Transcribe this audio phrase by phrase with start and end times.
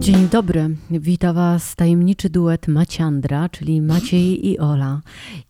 [0.00, 5.00] Dzień dobry, wita Was tajemniczy duet Maciandra, czyli Maciej i Ola.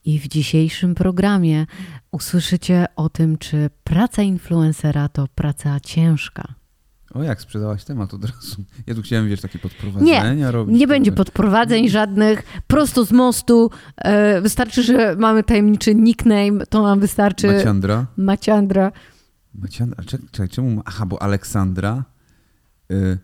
[0.04, 1.66] I w dzisiejszym programie
[2.10, 6.54] usłyszycie o tym, czy praca influencera to praca ciężka.
[7.14, 8.64] O, jak sprzedałaś temat od razu?
[8.86, 10.78] Ja tu chciałem, wiesz, takie podprowadzenia Nie, robić.
[10.78, 13.70] nie będzie podprowadzeń żadnych, prosto z mostu.
[13.96, 18.06] E, wystarczy, że mamy tajemniczy nickname, to nam wystarczy Maciandra.
[18.16, 18.92] Maciandra.
[19.54, 20.04] Maciandra.
[20.30, 20.82] Czekaj, czemu?
[20.84, 22.04] Aha, bo Aleksandra.
[22.92, 23.18] Y,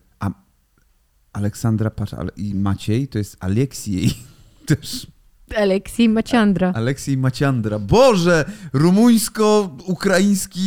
[1.37, 4.13] Aleksandra, patrz, ale i Maciej to jest Aleksiej.
[4.65, 5.07] Też.
[5.57, 6.71] Aleksiej Maciandra.
[6.73, 7.79] Aleksiej Maciandra.
[7.79, 8.45] Boże!
[8.73, 10.61] Rumuńsko-ukraiński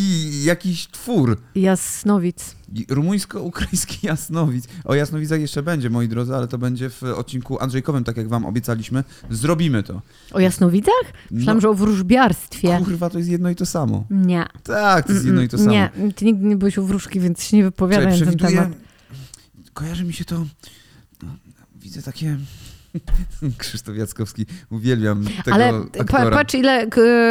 [0.45, 1.37] jakiś twór.
[1.55, 2.57] Jasnowic.
[2.89, 4.65] Rumuńsko-ukraiński jasnowic.
[4.85, 8.47] O jasnowicach jeszcze będzie, moi drodzy, ale to będzie w odcinku Andrzejkowym, tak jak wam
[8.47, 9.05] obiecaliśmy.
[9.31, 10.03] Zrobimy to.
[10.33, 11.05] O jasnowidzach?
[11.31, 11.61] Myślałam, No.
[11.61, 12.79] że o wróżbiarstwie.
[12.85, 14.05] Kurwa, to jest jedno i to samo.
[14.11, 14.47] Nie.
[14.63, 15.71] Tak, to jest jedno i to samo.
[15.71, 18.69] Nie, ty nigdy nie byłeś u wróżki, więc się nie wypowiadaj Czekaj, na ten temat.
[19.75, 20.47] Kojarzy mi się to...
[21.23, 21.29] No,
[21.77, 22.37] widzę takie...
[23.59, 26.31] Krzysztof Jackowski, uwielbiam tego Ale aktora.
[26.31, 26.87] patrz, ile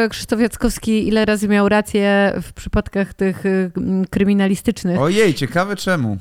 [0.10, 3.72] Krzysztof Jackowski, ile razy miał rację w przypadkach tych y,
[4.10, 5.00] kryminalistycznych.
[5.00, 6.18] Ojej, ciekawe czemu.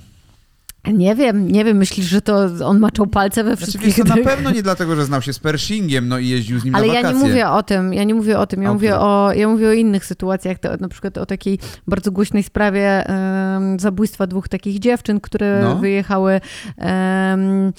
[0.92, 4.16] Nie wiem, nie wiem, myślisz, że to on maczał palce we Znaczy, wszystkich wiesz, to
[4.16, 6.86] na pewno nie dlatego, że znał się z Pershingiem, no i jeździł z nim Ale
[6.86, 7.22] na ja wakacje.
[7.22, 9.68] nie mówię o tym, ja nie mówię o tym, ja A, mówię o, ja mówię
[9.68, 14.78] o innych sytuacjach, to, na przykład o takiej bardzo głośnej sprawie em, zabójstwa dwóch takich
[14.78, 15.76] dziewczyn, które No.
[15.76, 16.40] wyjechały
[16.76, 17.72] em,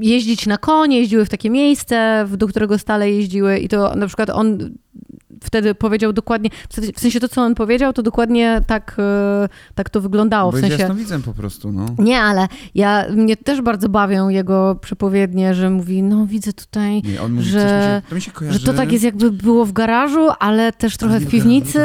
[0.00, 4.30] jeździć na konie, jeździły w takie miejsce, do którego stale jeździły i to na przykład
[4.30, 4.58] on
[5.42, 6.50] wtedy powiedział dokładnie,
[6.94, 10.60] w sensie to, co on powiedział, to dokładnie tak, e, tak to wyglądało, Bo w
[10.60, 10.76] sensie...
[10.76, 11.86] jasnowidzem po prostu, no.
[11.98, 17.28] Nie, ale ja, mnie też bardzo bawią jego przepowiednie, że mówi, no widzę tutaj, Nie,
[17.28, 20.72] mówi, że- mi się, to mi że to tak jest jakby było w garażu, ale
[20.72, 21.80] też trochę w piwnicy,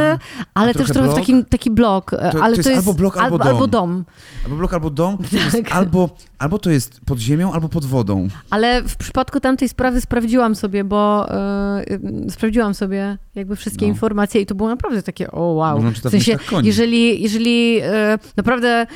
[0.54, 2.12] ale też trochę w takim taki blok.
[2.42, 3.48] ale to jest albo blok, albo dom.
[3.48, 4.06] albo dom.
[4.46, 5.18] Albo blok, albo dom.
[5.52, 5.72] Tak.
[5.72, 8.28] albo, albo to jest pod ziemią, albo pod wodą.
[8.50, 11.82] Ale w przypadku tamtej sprawy sprawdziłam sobie, bo e,
[12.28, 13.92] y, sprawdziłam sobie jakby wszystkie No.
[13.92, 15.82] informacje i to było naprawdę takie, o wow.
[15.82, 18.88] W sensie, jeżeli, jeżeli e, naprawdę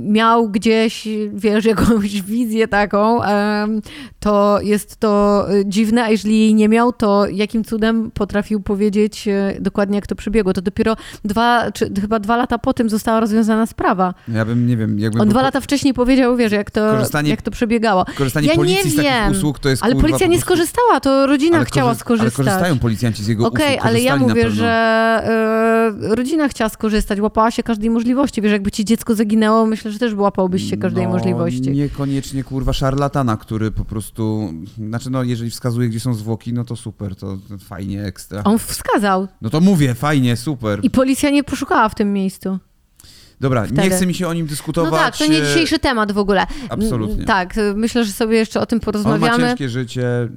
[0.00, 3.82] miał gdzieś, wiesz, jakąś wizję taką, em,
[4.20, 9.28] to jest to dziwne, a jeżeli jej nie miał, to jakim cudem potrafił powiedzieć
[9.60, 10.52] dokładnie, jak to przebiegło.
[10.52, 14.14] To dopiero dwa, czy chyba dwa lata po tym została rozwiązana sprawa.
[14.28, 15.20] Ja bym, nie wiem, jakby...
[15.20, 18.04] On dwa po- lata wcześniej powiedział, wiesz, jak to, Korzystanie- jak to przebiegało.
[18.18, 20.40] Korzystanie Ja nie policji z takich wiem, usług to jest Ale kurwa, policja po nie
[20.40, 22.38] skorzystała, to rodzina Ale chciała korzy- skorzystać.
[22.38, 23.86] Ale korzystają policjanci z jego Okej, usług.
[23.86, 24.68] ale ja mówię, że
[26.08, 28.42] e, rodzina chciała skorzystać, łapała się każdej możliwości.
[28.42, 31.70] Wiesz, jakby ci dziecko zaginęło, myślę, że też łapałbyś się każdej no, możliwości.
[31.70, 34.52] Niekoniecznie kurwa szarlatana, który po prostu.
[34.88, 38.44] Znaczy, no, jeżeli wskazuje, gdzie są zwłoki, no to super, to, to fajnie, ekstra.
[38.44, 40.80] On wskazał No to mówię, fajnie, super.
[40.82, 42.58] i policja nie poszukała w tym miejscu.
[43.40, 43.90] Dobra, nie wtedy.
[43.90, 44.92] chce mi się o nim dyskutować.
[44.92, 46.46] No tak, to nie e, dzisiejszy temat w ogóle.
[46.68, 47.14] Absolutnie.
[47.14, 49.44] Mm, Tak, myślę, że sobie jeszcze o tym On ma porozmawiamy.
[49.48, 50.28] ciężkie życie, y,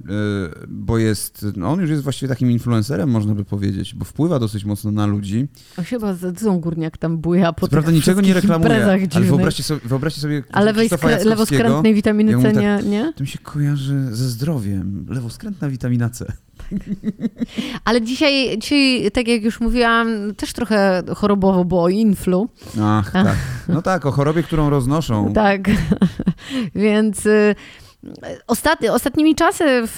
[0.68, 1.46] bo jest.
[1.56, 5.06] No on już jest właściwie takim influencerem, można by powiedzieć, bo wpływa dosyć mocno na
[5.06, 5.48] ludzi.
[5.78, 9.82] On się chyba za górniak tam buja po prawda niczego nie reklamuje, ale wyobraźcie sobie,
[9.86, 10.74] wyobraźcie sobie Ale
[11.26, 13.14] lewoskrętnej witaminy Ja C mówię nie, nie?
[13.14, 15.06] To mi się kojarzy ze zdrowiem.
[15.10, 16.34] Lewoskrętna witamina C.
[17.86, 22.50] Ale dzisiaj, dzisiaj, tak jak już mówiłam, też trochę chorobowo, bo o influ.
[22.82, 23.38] Ach, tak.
[23.68, 25.34] No tak, o chorobie, którą roznoszą.
[25.34, 25.62] Tak,
[26.76, 27.56] więc y,
[28.48, 29.96] ostatni, ostatnimi czasy w,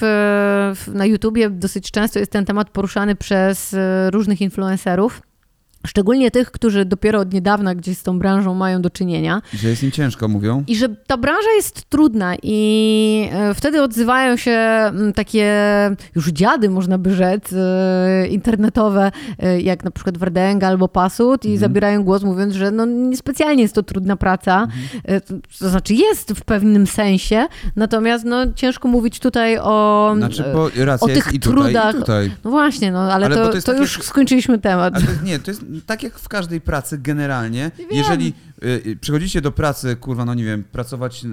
[0.76, 3.78] w, na YouTubie dosyć często jest ten temat poruszany przez y,
[4.12, 5.22] różnych influencerów.
[5.88, 9.42] Szczególnie tych, którzy dopiero od niedawna gdzieś z tą branżą mają do czynienia.
[9.54, 10.64] Że jest im ciężko, mówią.
[10.68, 14.60] I że ta branża jest trudna i e, wtedy odzywają się
[15.16, 15.50] takie
[16.16, 21.58] już dziady, można by rzec, e, internetowe, e, jak na przykład Wardęga albo Pasut i
[21.58, 24.68] zabierają głos mówiąc, że no niespecjalnie jest to trudna praca.
[25.06, 25.22] E,
[25.60, 30.14] To znaczy jest w pewnym sensie, natomiast no ciężko mówić tutaj o...
[30.18, 30.44] Znaczy,
[31.00, 31.96] o tych i tutaj, trudach.
[31.96, 32.32] i tutaj.
[32.44, 34.96] No właśnie, no ale, Ale to, to to, już skończyliśmy temat.
[34.96, 37.72] Ale to, nie, to jest tak jak w każdej pracy generalnie.
[37.92, 41.28] Jeżeli y, y, przychodzicie do pracy, kurwa, no nie wiem, pracować y,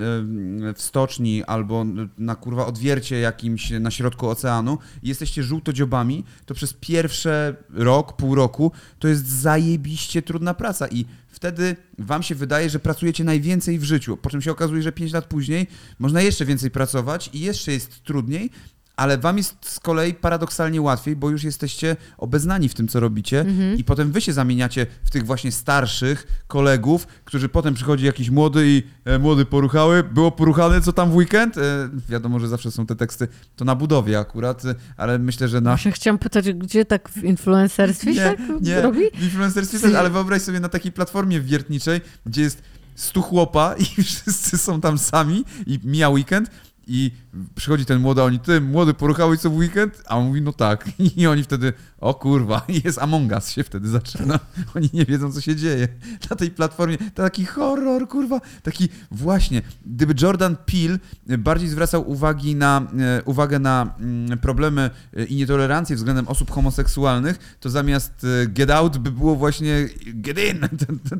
[0.75, 1.85] w stoczni albo
[2.19, 8.35] na kurwa odwiercie jakimś na środku oceanu i jesteście żółtodziobami, to przez pierwsze rok, pół
[8.35, 13.85] roku to jest zajebiście trudna praca i wtedy wam się wydaje, że pracujecie najwięcej w
[13.85, 15.67] życiu, po czym się okazuje, że 5 lat później
[15.99, 18.51] można jeszcze więcej pracować i jeszcze jest trudniej,
[18.97, 23.45] ale wam jest z kolei paradoksalnie łatwiej, bo już jesteście obeznani w tym, co robicie
[23.77, 28.65] i potem wy się zamieniacie w tych właśnie starszych kolegów, którzy potem przychodzi jakiś młody
[28.67, 31.59] i e, młody poruchały, było poruchane, co tam w weekend?
[31.59, 31.61] E,
[32.09, 35.71] wiadomo, że zawsze są te teksty, to na budowie akurat, e, ale myślę, że na...
[35.71, 39.01] Właśnie chciałam pytać, gdzie tak w influencerstwie się tak nie, robi?
[39.15, 42.63] w influencerstwie też, ale wyobraź sobie na takiej platformie wiertniczej, gdzie jest
[42.95, 46.51] stu chłopa i wszyscy są tam sami i mija weekend
[46.87, 47.11] i
[47.55, 50.03] przychodzi ten młody, a oni, ty, młody, poruchałeś co w weekend?
[50.07, 50.89] A on mówi, no tak.
[51.17, 54.41] I oni wtedy, o kurwa, jest Among Us się wtedy zaczyna.
[54.77, 55.89] Oni nie wiedzą, co się dzieje.
[56.31, 59.63] Na tej platformie taki horror, kurwa, taki właśnie.
[59.87, 60.99] Gdyby Jordan Peele
[61.39, 67.57] bardziej zwracał uwagi na, e, uwagę na mm, problemy e, i nietolerancję względem osób homoseksualnych,
[67.61, 70.69] to zamiast e, Get Out by było właśnie Get In,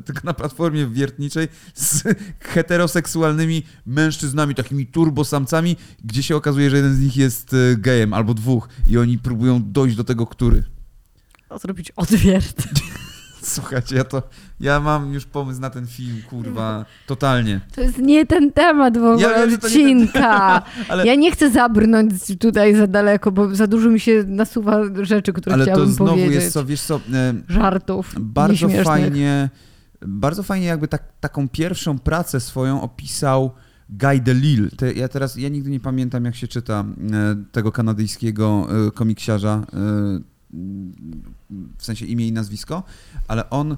[0.05, 2.03] tylko na platformie wiertniczej z
[2.39, 5.75] heteroseksualnymi mężczyznami, takimi turbosamcami,
[6.07, 9.95] gdzie się okazuje, że jeden z nich jest gejem albo dwóch i oni próbują dojść
[9.95, 10.63] do tego, który
[11.55, 12.63] zrobić odwiert.
[13.41, 14.23] Słuchajcie, ja to,
[14.59, 17.61] ja mam już pomysł na ten film, kurwa, totalnie.
[17.75, 20.61] To jest nie ten temat w ogóle ja odcinka.
[20.89, 21.05] Ale...
[21.05, 25.53] Ja nie chcę zabrnąć tutaj za daleko, bo za dużo mi się nasuwa rzeczy, które
[25.53, 26.01] ale chciałabym powiedzieć.
[26.01, 26.95] Ale to znowu jest co, wiesz co...
[26.95, 29.49] E, Żartów Bardzo fajnie,
[30.01, 33.51] bardzo fajnie jakby tak, taką pierwszą pracę swoją opisał
[33.89, 34.69] Guy Delisle.
[34.69, 39.65] Te, ja teraz, ja nigdy nie pamiętam jak się czyta e, tego kanadyjskiego e, komiksiarza,
[41.77, 42.83] w sensie imię i nazwisko,
[43.27, 43.77] ale on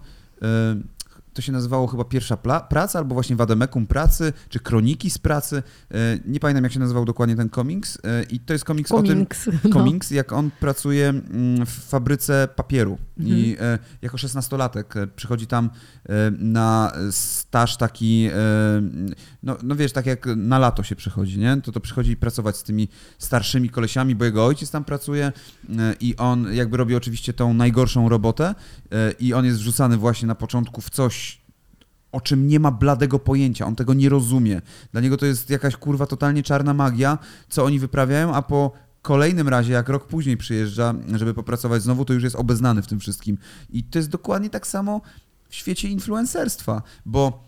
[1.40, 2.38] to się nazywało chyba pierwsza
[2.70, 5.64] praca, albo właśnie Wademekum pracy, czy kroniki z pracy.
[5.92, 5.96] E,
[6.26, 7.98] nie pamiętam, jak się nazywał dokładnie ten komiks.
[8.04, 10.18] E, I to jest komiks, komiks o tym, komiks, no.
[10.18, 12.98] jak on pracuje mm, w fabryce papieru.
[13.18, 13.38] Mhm.
[13.38, 15.70] I e, jako szesnastolatek przychodzi tam
[16.40, 18.30] na staż taki,
[19.44, 21.62] no, no wiesz, tak jak na lato się przychodzi, nie?
[21.62, 22.88] To to przychodzi pracować z tymi
[23.18, 25.32] starszymi kolesiami, bo jego ojciec tam pracuje
[26.00, 28.56] i on jakby robi oczywiście tą najgorszą robotę
[29.20, 31.29] i on jest wrzucany właśnie na początku w coś,
[32.12, 34.62] o czym nie ma bladego pojęcia, on tego nie rozumie.
[34.92, 37.18] Dla niego to jest jakaś kurwa totalnie czarna magia,
[37.50, 38.72] co oni wyprawiają, a po
[39.02, 43.00] kolejnym razie, jak rok później przyjeżdża, żeby popracować znowu, to już jest obeznany w tym
[43.00, 43.38] wszystkim.
[43.70, 45.02] I to jest dokładnie tak samo
[45.50, 47.44] w świecie influencerstwa, bo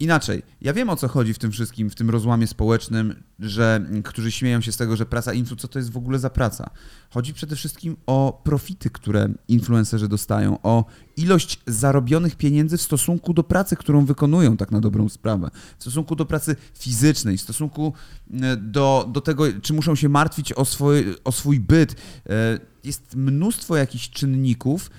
[0.00, 4.32] inaczej, ja wiem o co chodzi w tym wszystkim, w tym rozłamie społecznym, że którzy
[4.32, 6.70] śmieją się z tego, że praca influ, co to jest w ogóle za praca.
[7.10, 10.84] Chodzi przede wszystkim o profity, które influencerzy dostają, o
[11.16, 16.16] ilość zarobionych pieniędzy w stosunku do pracy, którą wykonują, tak na dobrą sprawę, w stosunku
[16.16, 17.92] do pracy fizycznej, w stosunku
[18.32, 21.96] e, do, do tego, czy muszą się martwić o swój, o swój byt.
[22.26, 24.90] E, jest mnóstwo jakichś czynników,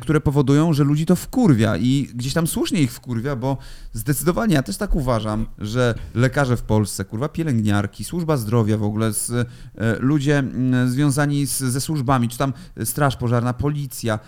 [0.00, 3.56] które powodują, że ludzi to wkurwia i gdzieś tam słusznie ich wkurwia, bo
[3.92, 9.12] zdecydowanie ja też tak uważam, że lekarze w Polsce, kurwa, pielęgniarki, służba zdrowia w ogóle,
[9.12, 9.44] z, y,
[9.98, 10.44] ludzie
[10.84, 12.52] y, związani z, ze służbami, czy tam
[12.84, 14.18] straż pożarna, policja,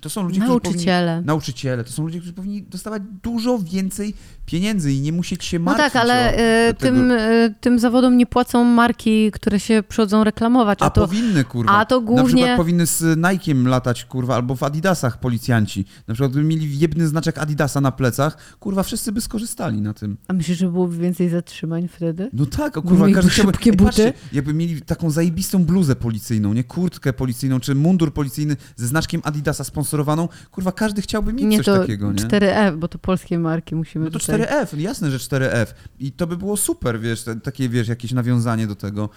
[0.00, 1.12] to są ludzie, nauczyciele.
[1.12, 4.14] Powinni, nauczyciele, to są ludzie, którzy powinni dostawać dużo więcej
[4.46, 5.84] pieniędzy i nie musieć się martwić.
[5.84, 6.36] No tak, ale
[6.70, 7.12] o, tym,
[7.60, 10.82] tym zawodom nie płacą marki, które się przychodzą reklamować.
[10.82, 11.72] A, a to, powinny, kurwa.
[11.72, 12.22] A to głównie...
[12.22, 15.84] Na przykład powinny z Nike'iem latać, kurwa, albo w Adidas Adidasach policjanci.
[16.08, 20.16] Na przykład gdyby mieli jedny znaczek Adidasa na plecach, kurwa, wszyscy by skorzystali na tym.
[20.28, 22.30] A myślisz, że byłoby więcej zatrzymań wtedy?
[22.32, 23.52] No tak, o kurwa, każdy chciałby...
[23.52, 23.84] Szybkie buty?
[23.84, 26.64] Patrzcie, jakby mieli taką zajebistą bluzę policyjną, nie?
[26.64, 31.66] Kurtkę policyjną, czy mundur policyjny ze znaczkiem Adidasa sponsorowaną, kurwa, każdy chciałby mieć nie, coś
[31.66, 32.22] to takiego, nie?
[32.22, 34.40] 4F, bo to polskie marki musimy No to tutaj...
[34.40, 35.66] 4F, jasne, że 4F.
[35.98, 39.08] I to by było super, wiesz, takie, wiesz, jakieś nawiązanie do tego.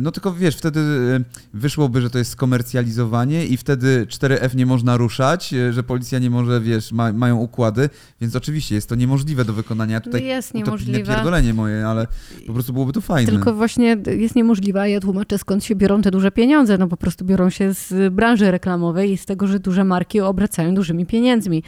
[0.00, 1.20] No tylko wiesz, wtedy e,
[1.54, 6.30] wyszłoby, że to jest skomercjalizowanie i wtedy 4F nie można ruszać, e, że policja nie
[6.30, 7.90] może, wiesz, ma, mają układy,
[8.20, 10.00] więc oczywiście jest to niemożliwe do wykonania.
[10.00, 11.14] Tutaj jest niemożliwe.
[11.14, 12.06] pierdolenie moje, ale
[12.46, 13.32] po prostu byłoby to fajne.
[13.32, 16.78] Tylko właśnie jest niemożliwe, ja tłumaczę skąd się biorą te duże pieniądze.
[16.78, 20.74] No po prostu biorą się z branży reklamowej i z tego, że duże marki obracają
[20.74, 21.62] dużymi pieniędzmi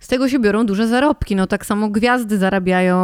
[0.00, 1.36] z tego się biorą duże zarobki.
[1.36, 2.98] No tak samo gwiazdy zarabiają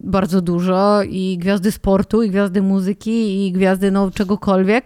[0.00, 4.84] bardzo dużo i gwiazdy sportu, i gwiazdy muzyki, i gwiazdy no czegokolwiek,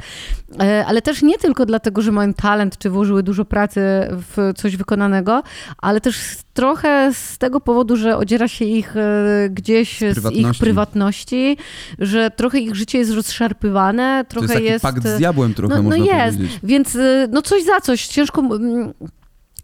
[0.60, 4.76] e, ale też nie tylko dlatego, że mają talent, czy włożyły dużo pracy w coś
[4.76, 5.42] wykonanego,
[5.78, 6.16] ale też
[6.54, 11.56] trochę z tego powodu, że odziera się ich e, gdzieś z, z ich prywatności,
[11.98, 14.82] że trochę ich życie jest rozszarpywane, trochę to jest.
[14.82, 16.60] Taki jest pakt z diabłem trochę, no, no można jest, powiedzieć.
[16.62, 18.06] więc e, no coś za coś.
[18.06, 18.42] Ciężko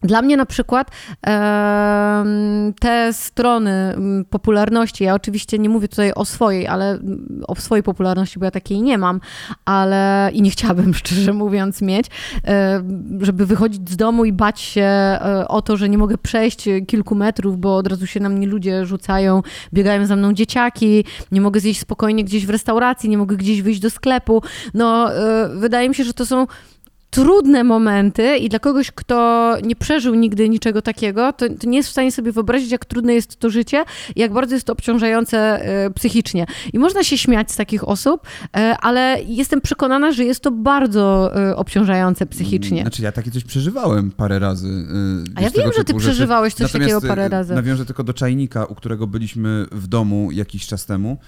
[0.03, 0.91] dla mnie na przykład
[2.81, 3.95] te strony
[4.31, 6.99] popularności, ja oczywiście nie mówię tutaj o swojej, ale
[7.49, 9.21] o swojej popularności, bo ja takiej nie mam,
[9.65, 12.07] ale i nie chciałabym szczerze mówiąc mieć,
[13.21, 17.15] żeby wychodzić z domu i bać się e, o to, że nie mogę przejść kilku
[17.15, 19.43] metrów, bo od razu się na mnie ludzie rzucają,
[19.73, 23.81] biegają za mną dzieciaki, nie mogę zjeść spokojnie gdzieś w restauracji, nie mogę gdzieś wyjść
[23.81, 24.43] do sklepu.
[24.75, 26.47] No, e, wydaje mi się, że to są
[27.11, 31.89] trudne momenty i dla kogoś, kto nie przeżył nigdy niczego takiego, to, to, nie jest
[31.89, 33.85] w stanie sobie wyobrazić, jak trudne jest to życie
[34.17, 36.47] i jak bardzo jest to obciążające e, psychicznie.
[36.73, 38.27] I można się śmiać z takich osób,
[38.57, 42.83] e, ale jestem przekonana, że jest to bardzo e, obciążające psychicznie.
[42.83, 44.87] Znaczy ja takie coś przeżywałem parę razy.
[45.35, 47.55] A ja wiem, że ty przeżywałeś coś Natomiast, takiego parę razy.
[47.55, 51.19] Nawiążę tylko do czajnika, u którego byliśmy w domu jakiś czas temu.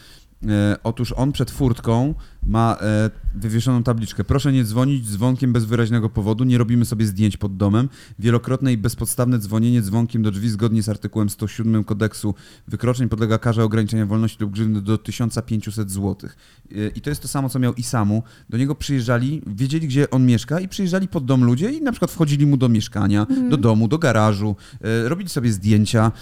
[0.49, 2.15] E, otóż on przed furtką
[2.47, 4.25] ma e, wywieszoną tabliczkę.
[4.25, 7.89] Proszę nie dzwonić dzwonkiem bez wyraźnego powodu, nie robimy sobie zdjęć pod domem.
[8.19, 12.35] Wielokrotne i bezpodstawne dzwonienie dzwonkiem do drzwi zgodnie z artykułem 107 kodeksu
[12.69, 16.31] wykroczeń podlega karze ograniczenia wolności lub grzywny do 1500 zł.
[16.73, 18.23] E, I to jest to samo, co miał Isamu.
[18.49, 22.11] Do niego przyjeżdżali, wiedzieli, gdzie on mieszka i przyjeżdżali pod dom ludzie i na przykład
[22.11, 24.57] wchodzili mu do mieszkania, do domu, do garażu,
[25.05, 26.13] robili sobie zdjęcia.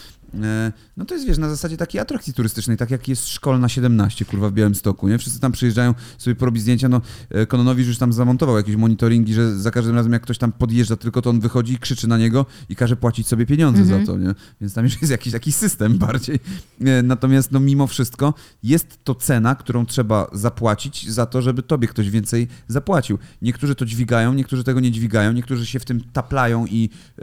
[0.42, 4.24] E, No to jest, wiesz, na zasadzie takiej atrakcji turystycznej, tak jak jest szkolna 17,
[4.24, 5.18] kurwa, w Białymstoku, nie?
[5.18, 9.58] Wszyscy tam przyjeżdżają sobie porobić zdjęcia, no e, Kononowicz już tam zamontował jakieś monitoringi, że
[9.58, 12.46] za każdym razem jak ktoś tam podjeżdża, tylko to on wychodzi i krzyczy na niego
[12.68, 14.00] i każe płacić sobie pieniądze Mhm.
[14.00, 14.34] za to, nie?
[14.60, 16.40] Więc tam już jest jakiś taki system bardziej.
[16.84, 21.88] E, Natomiast, no mimo wszystko, jest to cena, którą trzeba zapłacić za to, żeby tobie
[21.88, 23.18] ktoś więcej zapłacił.
[23.42, 27.22] Niektórzy to dźwigają, niektórzy tego nie dźwigają, niektórzy się w tym taplają i e,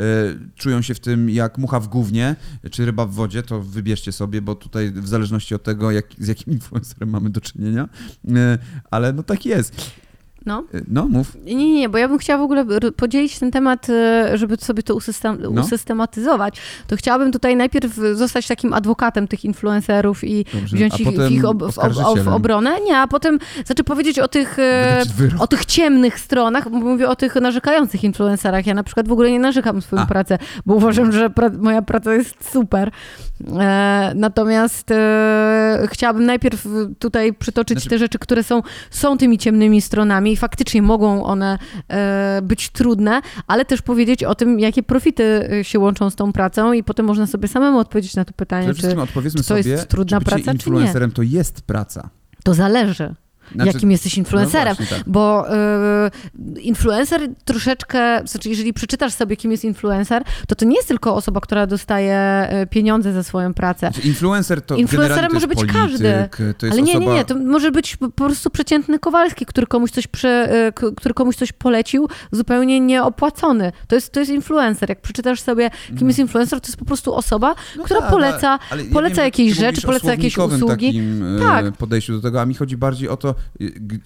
[0.56, 2.36] czują się w tym jak mucha w gównie,
[2.72, 6.28] czy ryba w wodzie, to wybierzcie sobie, bo tutaj w zależności od tego, jak, z
[6.28, 7.90] jakim influencerem mamy do czynienia,
[8.36, 8.58] e,
[8.92, 9.92] ale no tak jest.
[10.48, 10.64] No.
[10.74, 11.38] E, No, mów.
[11.46, 14.84] Nie, nie, nie, bo ja bym chciała w ogóle podzielić ten temat, e, żeby sobie
[14.84, 15.62] to usystem, No.
[15.62, 16.62] usystematyzować.
[16.88, 21.64] To chciałabym tutaj najpierw zostać takim adwokatem tych influencerów i Dobrze, wziąć ich, ich ob,
[21.74, 22.72] w, ob, w obronę.
[22.86, 24.58] Nie, a potem znaczy powiedzieć o tych,
[25.16, 25.42] wyrok.
[25.42, 28.66] o tych ciemnych stronach, bo mówię o tych narzekających influencerach.
[28.68, 30.06] Ja na przykład w ogóle nie narzekam na swoją A.
[30.06, 32.92] pracę, bo uważam, że pra moja praca jest super.
[33.60, 36.68] E, natomiast e, chciałabym najpierw
[37.00, 41.58] tutaj przytoczyć Znaczy- te rzeczy, które są, są tymi ciemnymi stronami i faktycznie mogą one
[41.90, 46.34] e, być trudne, ale też powiedzieć o tym, jakie profity e, się łączą z tą
[46.34, 48.96] pracą i potem można sobie samemu odpowiedzieć na to pytanie, Przede czy
[49.44, 50.54] czy to jest sobie, trudna czy praca, czy nie?
[50.54, 52.10] influencerem to jest praca.
[52.44, 53.16] to zależy.
[53.56, 54.68] Znaczy- jakim jesteś influencerem.
[54.80, 55.10] No właśnie, tak.
[55.10, 55.46] Bo
[56.56, 61.16] y, influencer troszeczkę, znaczy jeżeli przeczytasz sobie, kim jest influencer, to to nie jest tylko
[61.16, 63.92] osoba, która dostaje y, pieniądze za swoją pracę.
[63.94, 66.30] Znaczy, influencer to Influencerem może być polityk, każdy.
[66.72, 70.56] Ale nie, nie, nie, to może być po prostu przeciętny Kowalski, który komuś coś, prze,
[70.68, 73.72] y, k- który komuś coś polecił, zupełnie nieopłacony.
[73.88, 74.90] To jest, to jest influencer.
[74.90, 78.50] Jak przeczytasz sobie, kim jest influencer, to jest po prostu osoba, No która tak, poleca,
[78.50, 80.68] ale- ale ja poleca wiem, że jakieś rzeczy, poleca jakieś usługi.
[80.88, 81.72] takim e, Tak.
[81.78, 83.34] podejściu do tego, a mi chodzi bardziej o to, y,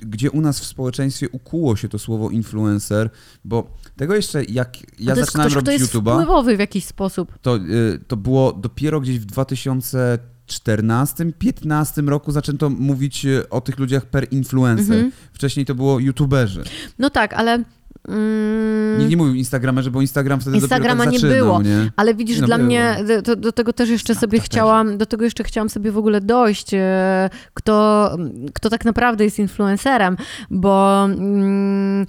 [0.01, 3.09] gdzie u nas w społeczeństwie ukuło się to słowo influencer,
[3.45, 7.39] bo tego jeszcze jak ja zaczynałem ktoś, kto robić jest YouTube'a, wpływowy w jakiś sposób.
[7.41, 14.05] to, y, to było dopiero gdzieś w 2014-15 roku zaczęto mówić y, o tych ludziach
[14.05, 14.95] per influencer.
[14.95, 15.11] Mhm.
[15.33, 16.63] Wcześniej to było youtuberzy.
[16.99, 17.63] No tak, ale...
[18.07, 21.61] Mm, Nikt nie mówił instagramerzy, bo Instagram wtedy Instagrama dopiero nie tak zaczynał, było.
[21.61, 21.91] nie?
[21.95, 22.65] Ale widzisz, No dla było.
[22.67, 24.45] mnie do, do tego też jeszcze sobie też.
[24.45, 28.09] chciałam, do tego jeszcze chciałam sobie w ogóle dojść, e, kto,
[28.53, 30.17] kto tak naprawdę jest influencerem,
[30.51, 32.05] bo mm,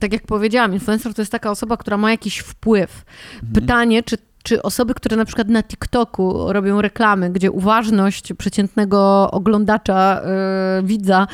[0.00, 3.04] tak jak powiedziałam, influencer to jest taka osoba, która ma jakiś wpływ.
[3.34, 3.52] Mhm.
[3.52, 4.16] Pytanie, czy
[4.46, 11.26] czy osoby, które na przykład na TikToku robią reklamy, gdzie uważność przeciętnego oglądacza, e, widza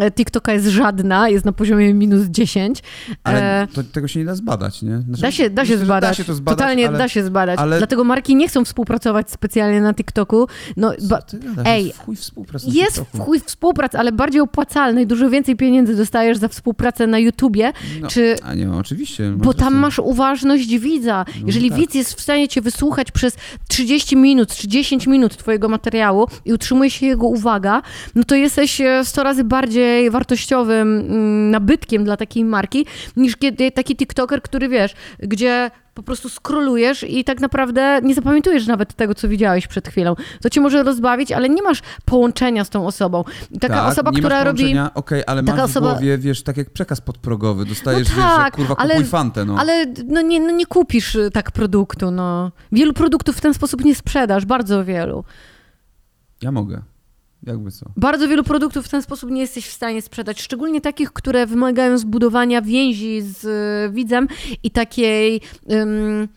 [0.00, 2.82] e, TikToka jest żadna, jest na poziomie minus 10.
[3.24, 4.98] Ale e, to, tego się nie da zbadać, nie?
[5.00, 6.10] Znaczy, Da się, da się myślę, zbadać.
[6.10, 6.98] Da się to zbadać, Totalnie ale...
[6.98, 7.58] da się zbadać.
[7.58, 10.46] ale- Dlatego marki nie chcą współpracować specjalnie na TikToku.
[10.76, 11.18] No, ba,
[11.64, 15.56] Ej, jest w chuj współpraca jest w chuj współpraca, ale bardziej opłacalna i dużo więcej
[15.56, 18.36] pieniędzy dostajesz za współpracę na YouTubie, No, czy...
[18.42, 19.32] A nie, oczywiście.
[19.36, 21.24] Bo tam masz uważność widza.
[21.46, 21.78] Jeżeli tak.
[21.78, 23.36] widz jest w stanie cię wysłuchać przez
[23.68, 27.82] 30 minut, czy 10 minut twojego materiału i utrzymuje się jego uwaga,
[28.14, 32.86] no to jesteś e, 100 razy bardziej wartościowym mm, nabytkiem dla takiej marki,
[33.16, 33.34] niż
[33.74, 39.14] taki TikToker, który wiesz, gdzie po prostu skrolujesz i tak naprawdę nie zapamiętujesz nawet tego,
[39.14, 40.14] co widziałeś przed chwilą.
[40.42, 43.24] To cię może rozbawić, ale nie masz połączenia z tą osobą.
[43.50, 44.74] I taka tak, osoba, która robi...
[44.94, 47.64] Okej, ale taka masz osoba- w głowie, wiesz, tak jak przekaz podprogowy.
[47.64, 49.56] Dostajesz, No wiesz, że tak, kurwa, ale- kupuj fantę, no.
[49.58, 52.50] Ale no nie, no nie kupisz y, tak produktu, no.
[52.72, 55.24] Wielu produktów w ten sposób nie sprzedasz, bardzo wielu.
[56.42, 56.82] Ja mogę.
[57.42, 57.86] Jakby co.
[57.96, 61.98] Bardzo wielu produktów w ten sposób nie jesteś w stanie sprzedać, szczególnie takich, które wymagają
[61.98, 64.28] zbudowania więzi z y, widzem
[64.62, 65.40] i takiej
[65.72, 66.28] ym,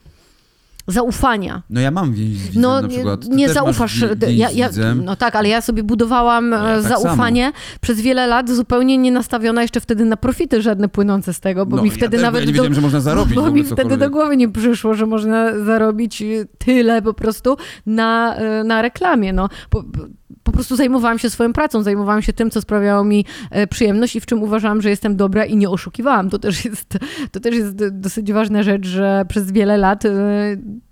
[0.88, 1.62] zaufania.
[1.70, 3.22] No ja mam więź z widzem No na nie, przykład.
[3.22, 4.06] Ty nie zaufasz.
[4.28, 8.28] Ja, ja, no tak, ale ja sobie budowałam No ja e, tak zaufanie przez wiele
[8.28, 11.90] lat, zupełnie nie nastawiona jeszcze wtedy na profity żadne płynące z tego, bo no, mi
[11.90, 13.98] ja wtedy bo nawet Ja nie do, wiedziałem, że można zarobić Bo ogóle mi wtedy
[13.98, 19.34] do głowy nie przyszło, że można zarobić y, tyle po prostu na, y, na reklamie.
[19.34, 19.50] No.
[19.72, 20.00] Bo, bo
[20.44, 24.22] po prostu zajmowałam się swoją pracą, zajmowałam się tym, co sprawiało mi e, przyjemność i
[24.22, 26.30] w czym uważałam, że jestem dobra i nie oszukiwałam.
[26.30, 26.98] To też jest,
[27.32, 30.12] to też jest dosyć ważna rzecz, że przez wiele lat e,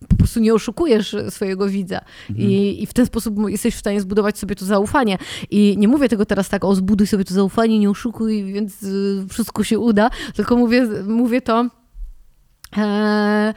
[0.10, 2.50] po prostu nie oszukujesz swojego widza mhm.
[2.50, 5.18] I, i w ten sposób jesteś w stanie zbudować sobie to zaufanie.
[5.50, 8.86] I nie mówię tego teraz tak, o zbuduj sobie to zaufanie, nie oszukuj, więc
[9.30, 11.70] wszystko się uda, tylko mówię, mówię to...
[12.78, 13.54] E,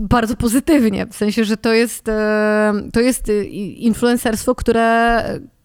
[0.00, 5.22] bardzo pozytywnie, w sensie, że to jest, e, to jest e, influencerstwo, które,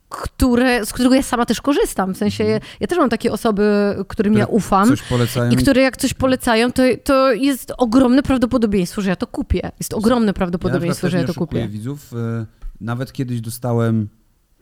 [0.10, 2.14] które, z którego ja sama też korzystam.
[2.14, 4.94] W sensie, ja, ja też mam takie osoby, którym które ja ufam.
[5.52, 9.72] I które jak coś polecają, to, to jest ogromne prawdopodobieństwo, że ja to kupię.
[9.80, 11.68] Jest ogromne prawdopodobieństwo, ja że ja to kupię.
[11.68, 12.14] widzów.
[12.14, 12.46] E,
[12.82, 14.08] nawet kiedyś dostałem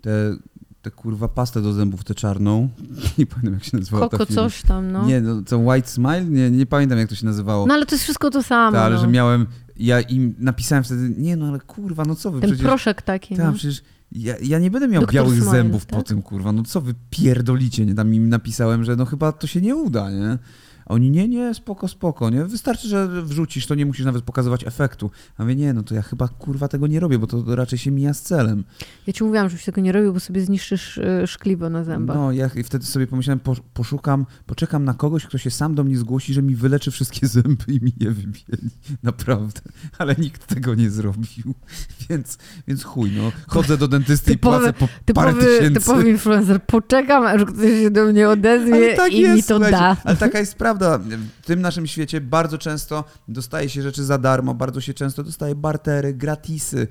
[0.01, 0.36] te
[0.84, 2.70] tę kurwa pastę do zębów, tę czarną.
[3.18, 5.06] Nie pamiętam jak się nazywała Koko ta coś tam, no.
[5.06, 6.25] Nie, no, to White Smile?
[6.25, 7.65] Nie, nie pamiętam jak to się nazywało.
[7.65, 8.72] No ale to jest wszystko to samo.
[8.72, 9.01] Tak, ale no.
[9.01, 9.46] że miałem,
[9.77, 12.65] ja im napisałem wtedy, nie no ale kurwa, no co wy Ten przecież...
[12.68, 13.53] proszek taki, Tak, no.
[13.53, 16.00] przecież ja, ja nie będę miał Doktor białych Smile, zębów tak?
[16.00, 17.96] po tym, kurwa, no co wy pierdolicie, nie?
[17.96, 20.38] Tam im napisałem, że no chyba to się nie uda, nie?
[20.86, 22.46] A oni, nie, nie, spoko, spoko, nie?
[22.46, 25.12] Wystarczy, że wrzucisz, to nie musisz nawet pokazywać efektu.
[25.38, 27.92] A mówię, nie, no to ja chyba kurwa tego nie robię, bo to raczej się
[27.92, 28.63] mija z celem.
[29.08, 32.18] Ja ci mówiłam, żebyś tego nie robił, bo sobie zniszczysz y, szkliwo na zębach.
[32.18, 35.98] No, ja wtedy sobie pomyślałem, po, poszukam, poczekam na kogoś, kto się sam do mnie
[35.98, 38.70] zgłosi, że mi wyleczy wszystkie zęby i mi je wybieli.
[39.04, 39.62] Naprawdę.
[39.98, 41.54] Ale nikt tego nie zrobił.
[42.10, 42.38] Więc,
[42.68, 43.32] więc chuj, no.
[43.48, 45.80] Chodzę do dentysty typowy, i płacę po typowy, parę tysięcy.
[45.80, 46.63] Typowy influencer.
[46.63, 49.98] Poczekam, aż ktoś się do mnie odezwie tak i jest, mi to da.
[50.04, 54.18] Ale taka jest prawda prawda, w tym naszym świecie bardzo często dostaje się rzeczy za
[54.18, 56.88] darmo, bardzo się często dostaje bartery, gratisy,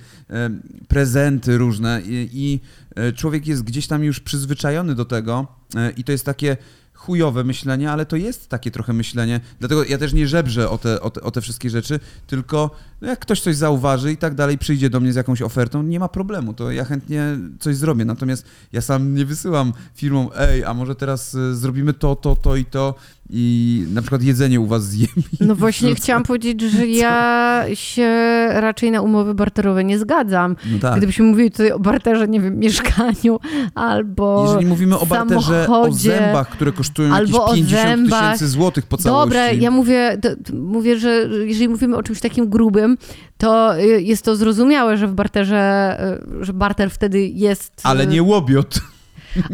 [0.88, 2.60] prezenty różne i,
[2.96, 5.46] e, człowiek jest gdzieś tam już przyzwyczajony do tego
[5.76, 6.56] e, i to jest takie
[7.02, 9.40] chujowe myślenie, ale to jest takie trochę myślenie.
[9.58, 12.70] Dlatego ja też nie żebrzę o te, o te, o te wszystkie rzeczy, tylko
[13.00, 16.00] no jak ktoś coś zauważy i tak dalej, przyjdzie do mnie z jakąś ofertą, nie
[16.00, 18.04] ma problemu, to ja chętnie coś zrobię.
[18.04, 22.56] Natomiast ja sam nie wysyłam firmom, ej, a może teraz e, zrobimy to, to, to
[22.56, 22.94] i to
[23.30, 25.10] i na przykład jedzenie u was zjem.
[25.40, 28.08] No właśnie chciałam powiedzieć, że ja się
[28.50, 30.56] raczej na umowy barterowe nie zgadzam.
[30.72, 30.96] No tak.
[30.96, 33.40] Gdybyśmy mówili tutaj o barterze, nie wiem, mieszkaniu
[33.74, 38.96] albo Jeżeli mówimy o barterze o zębach, które kosztują albo jakieś 50 tysięcy złotych po
[38.96, 39.28] całości.
[39.28, 40.18] Dobre, ja mówię,
[40.52, 42.98] mówię, że jeżeli mówimy o czymś takim grubym,
[43.38, 45.96] to y, jest to zrozumiałe, że w barterze,
[46.40, 47.72] y, że barter wtedy jest...
[47.82, 48.80] Ale nie łobiot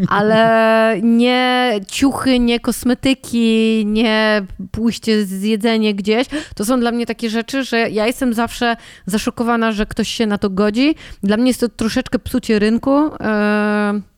[0.09, 6.27] ale nie ciuchy, nie kosmetyki, nie pójście z jedzenie gdzieś.
[6.55, 10.39] To są dla mnie takie rzeczy, że ja jestem zawsze zaszokowana, że ktoś się na
[10.39, 10.95] to godzi.
[11.23, 13.05] Dla mnie jest to troszeczkę psucie rynku.
[13.05, 14.18] Yy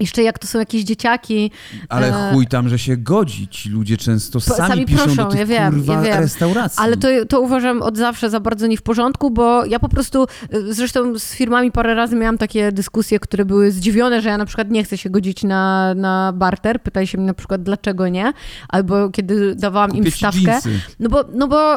[0.00, 1.50] jeszcze jak to są jakieś dzieciaki.
[1.88, 2.32] Ale e...
[2.32, 3.48] chuj tam, że się godzi.
[3.48, 6.20] Ci ludzie często sami, sami piszą proszą, do tych, ja wiem, kurwa, ja wiem.
[6.20, 6.82] restauracji.
[6.82, 10.22] Ale to, to uważam od zawsze za bardzo nie w porządku, bo ja po prostu,
[10.22, 10.26] e,
[10.72, 14.70] zresztą z firmami parę razy miałam takie dyskusje, które były zdziwione, że ja na przykład
[14.70, 16.82] nie chcę się godzić na, na barter.
[16.82, 18.32] Pytaj się mnie na przykład, dlaczego nie?
[18.68, 20.60] Albo kiedy dawałam Kupię im stawkę.
[21.00, 21.76] No bo, no bo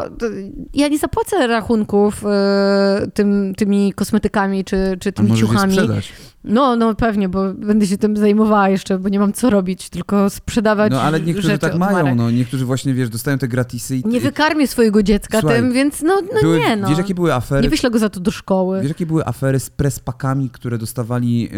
[0.73, 5.75] ja nie zapłacę rachunków y, tym, tymi kosmetykami czy, czy tymi A ciuchami.
[5.75, 6.13] Je sprzedać.
[6.43, 10.29] No, no pewnie, bo będę się tym zajmowała jeszcze, bo nie mam co robić, tylko
[10.29, 14.03] sprzedawać No ale niektórzy tak mają, no niektórzy właśnie, wiesz, dostają te gratisy i...
[14.05, 16.89] Nie wykarmię swojego dziecka Słuchaj, tym, więc no, no były, nie, no.
[16.89, 17.61] Wiesz, jakie były afery?
[17.61, 18.79] Nie wyślę go za to do szkoły.
[18.81, 21.49] Wiesz, jakie były afery z prespakami, które dostawali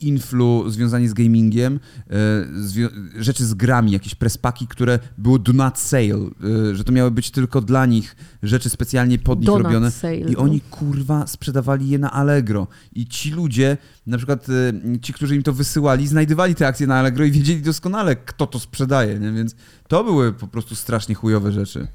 [0.00, 1.80] influ związani z gamingiem,
[2.10, 6.30] e, rzeczy z grami, jakieś prespaki, które były do not sale,
[6.72, 9.90] e, że to miały być tylko dla nich rzeczy specjalnie pod nich do robione.
[9.90, 10.38] Sale, I no.
[10.38, 12.66] oni, kurwa, sprzedawali je na Allegro.
[12.92, 16.96] I ci ludzie na przykład e, ci, którzy im to wysyłali, znajdywali te akcje na
[16.96, 19.32] Allegro i wiedzieli doskonale, kto to sprzedaje, nie?
[19.32, 19.54] więc
[19.88, 21.88] to były po prostu strasznie chujowe rzeczy.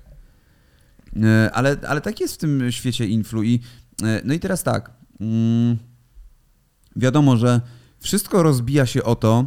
[1.53, 3.59] Ale, ale tak jest w tym świecie influ i
[4.23, 5.77] no i teraz tak, mm,
[6.95, 7.61] wiadomo, że
[8.03, 9.45] wszystko rozbija się o to,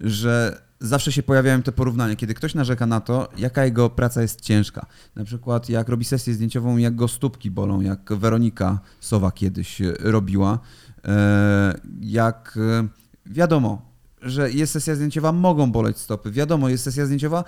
[0.00, 4.40] że zawsze się pojawiają te porównania, kiedy ktoś narzeka na to, jaka jego praca jest
[4.40, 4.86] ciężka.
[5.16, 10.58] Na przykład jak robi sesję zdjęciową, jak go stópki bolą, jak Weronika Sowa kiedyś robiła,
[11.04, 12.88] E, jak e,
[13.26, 13.82] wiadomo,
[14.22, 16.30] że jest sesja zdjęciowa, mogą boleć stopy.
[16.30, 17.44] Wiadomo, jest sesja zdjęciowa,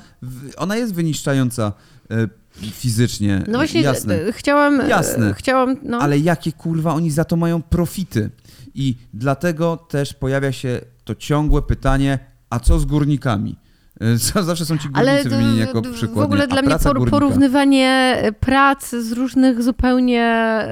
[0.56, 1.72] ona jest wyniszczająca
[2.10, 2.28] e,
[2.60, 3.42] fizycznie.
[3.48, 4.32] No właśnie, jasne.
[4.32, 4.88] chciałam.
[4.88, 5.34] Jasne.
[5.34, 5.98] Chciałam, no.
[5.98, 8.30] Ale jakie kurwa oni za to mają profity?
[8.74, 12.18] I dlatego też pojawia się to ciągłe pytanie,
[12.50, 13.56] a co z górnikami?
[14.42, 16.18] Zawsze są ci górnicy Ale wymienieni jako przykład.
[16.18, 16.76] W ogóle dla mnie
[17.10, 20.66] porównywanie prac z różnych zupełnie,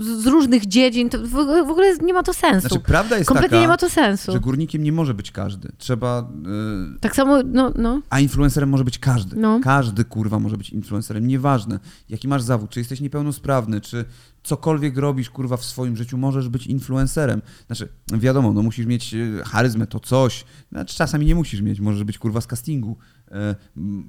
[0.00, 1.18] z różnych dziedzin, to
[1.66, 2.68] w ogóle nie ma to sensu.
[2.68, 4.32] Znaczy, prawda jest Kompletnie taka, nie ma to sensu.
[4.32, 5.72] że górnikiem nie może być każdy.
[5.78, 6.30] Trzeba...
[6.92, 6.98] Yy...
[7.00, 8.00] Tak samo, no, no.
[8.10, 9.36] A influencerem może być każdy.
[9.36, 9.60] No.
[9.62, 11.26] Każdy, kurwa, może być influencerem.
[11.26, 14.04] Nieważne, jaki masz zawód, czy jesteś niepełnosprawny, czy
[14.42, 17.42] cokolwiek robisz, kurwa, w swoim życiu, możesz być influencerem.
[17.66, 20.44] Znaczy, wiadomo, no musisz mieć e, charyzmę, to coś.
[20.72, 22.96] Znaczy, czasami nie musisz mieć, możesz być, kurwa, z castingu.
[23.30, 23.56] E,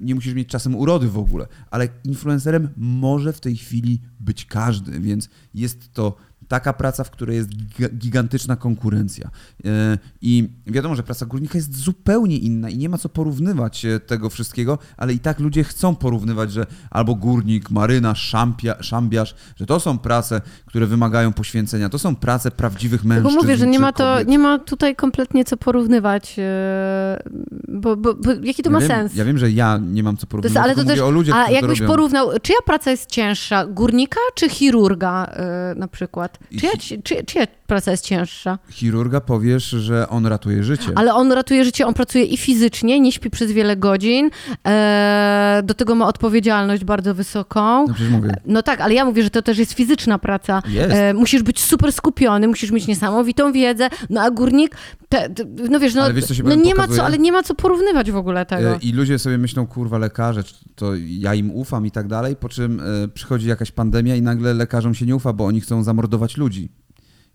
[0.00, 5.00] Nie musisz mieć czasem urody w ogóle, ale influencerem może w tej chwili być każdy,
[5.00, 6.16] więc jest to
[6.52, 9.30] taka praca, w której jest giga- gigantyczna konkurencja.
[9.64, 14.00] E, I wiadomo, że praca górnika jest zupełnie inna i nie ma co porównywać e,
[14.00, 19.66] tego wszystkiego, ale i tak ludzie chcą porównywać, że albo górnik, marynarz, szampia, szambiarz, że
[19.66, 23.36] to są prace, które wymagają poświęcenia, to są prace prawdziwych Bo mężczyzn.
[23.36, 24.28] mówię, że nie ma, to, kobiet.
[24.28, 27.22] nie ma tutaj kompletnie co porównywać, e,
[27.68, 29.14] bo, bo, bo jaki to ma ja wiem, sens?
[29.14, 31.36] Ja wiem, że ja nie mam co To jest, porównywać, ale to też, o ludziach,
[31.36, 35.32] a jakbyś porównał, czyja praca jest cięższa, górnika czy chirurga
[35.76, 36.38] na przykład?
[36.60, 36.72] Czyja,
[37.04, 38.58] czy, czyja praca jest cięższa?
[38.70, 40.92] Chirurga powiesz, że on ratuje życie.
[40.94, 44.30] Ale on ratuje życie, on pracuje i fizycznie, nie śpi przez wiele godzin,
[44.66, 47.86] e, do tego ma odpowiedzialność bardzo wysoką.
[47.86, 50.62] No mówię, No tak, ale ja mówię, że to też jest fizyczna praca.
[50.68, 50.92] jest.
[50.94, 54.76] E, musisz być super skupiony, musisz mieć niesamowitą wiedzę, no a górnik,
[55.08, 57.54] te, te, no wiesz, no, Ale wiesz, no nie ma co, ale nie ma co
[57.54, 58.70] porównywać w ogóle tego.
[58.70, 60.42] E, I ludzie sobie myślą, kurwa, lekarze,
[60.74, 64.54] to ja im ufam i tak dalej, po czym e, przychodzi jakaś pandemia i nagle
[64.54, 66.68] lekarzom się nie ufa, bo oni chcą zamordować ludzi.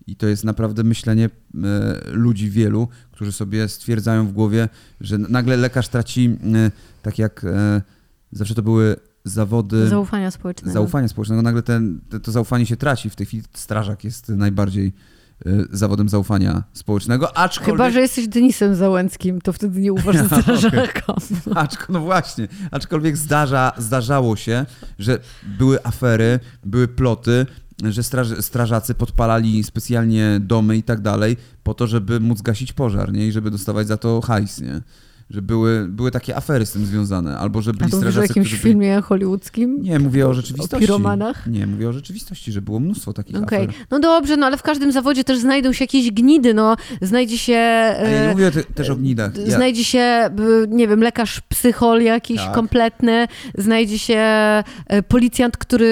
[0.06, 1.30] I to jest naprawdę myślenie e,
[2.12, 4.68] ludzi wielu, którzy sobie stwierdzają w głowie,
[5.00, 6.36] że nagle lekarz traci,
[7.02, 7.82] tak jak e,
[8.32, 10.72] zawsze to były zawody Zaufania społecznego.
[10.72, 13.10] zaufania społecznego, nagle ten, te, to zaufanie się traci.
[13.10, 14.92] W tej chwili strażak jest najbardziej
[15.46, 17.74] e, zawodem zaufania społecznego, aczkolwiek...
[17.74, 21.16] Chyba, że jesteś Denisem Załęckim, to wtedy nie ufasz strażakom.
[21.54, 24.66] Aczko, no właśnie, aczkolwiek zdarza, zdarzało się,
[24.98, 25.18] że
[25.58, 27.46] były afery, były ploty,
[27.84, 33.12] że straż, strażacy podpalali specjalnie domy i tak dalej, po to, żeby móc gasić pożar,
[33.12, 33.28] nie?
[33.28, 34.82] I żeby dostawać za to hajs, nie?
[35.30, 38.10] Że były, były takie afery z tym związane, albo że A byli to mówisz o
[38.10, 39.82] strażacy, jakimś którzy filmie hollywoodzkim?
[39.82, 40.86] Nie, mówię o rzeczywistości.
[40.86, 41.46] piromanach?
[41.46, 43.74] Nie, mówię o rzeczywistości, że było mnóstwo takich Okej, afer.
[43.90, 47.56] no dobrze, no ale w każdym zawodzie też znajdą się jakieś gnidy, no znajdzie się...
[47.98, 49.32] Ale ja nie e, mówię te, też o gnidach.
[49.46, 50.30] Ja, Znajdzie się,
[50.68, 52.54] nie wiem, lekarz psychol jakiś Tak.
[52.54, 53.26] kompletny,
[53.58, 54.62] znajdzie się e,
[55.08, 55.86] policjant, który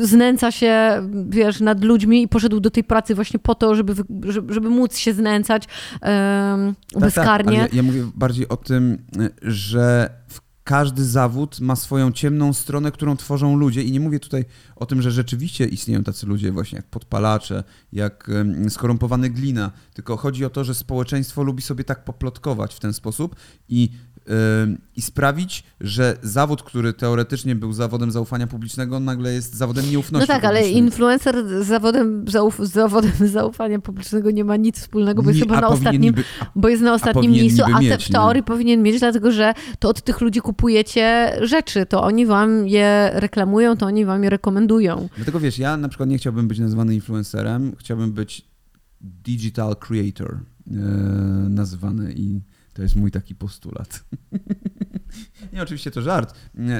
[0.00, 3.94] e, znęca się, wiesz, nad ludźmi i poszedł do tej pracy właśnie po to, żeby,
[4.48, 5.62] żeby, móc się znęcać
[6.00, 7.60] em, Tak, bezkarnie.
[7.60, 10.10] Tak, ja, ja mówię bardziej o tym, y, że
[10.68, 13.82] każdy zawód ma swoją ciemną stronę, którą tworzą ludzie.
[13.82, 14.44] I nie mówię tutaj
[14.76, 18.30] o tym, że rzeczywiście istnieją tacy ludzie właśnie jak podpalacze, jak
[18.68, 23.36] skorumpowany glina, tylko chodzi o to, że społeczeństwo lubi sobie tak poplotkować w ten sposób
[23.68, 23.90] i,
[24.96, 30.26] i sprawić, że zawód, który teoretycznie był zawodem zaufania publicznego, nagle jest zawodem No nieufności
[30.26, 35.30] tak, ale influencer z zawodem, zauf- z zawodem zaufania publicznego nie ma nic wspólnego, bo
[35.30, 38.12] jest Nie, chyba na ostatnim, a bo jest na ostatnim miejscu, a mieć, w nie?
[38.12, 43.10] teorii powinien mieć, dlatego że to od tych ludzi kupujecie rzeczy, to oni wam je
[43.14, 45.08] reklamują, to oni wam je rekomendują.
[45.16, 48.48] Dlatego wiesz, ja na przykład nie chciałbym być nazwany influencerem, chciałbym być
[49.00, 50.74] digital creator e,
[51.48, 52.40] nazywany i
[52.78, 54.04] to jest mój taki postulat.
[55.52, 56.34] nie, oczywiście to żart.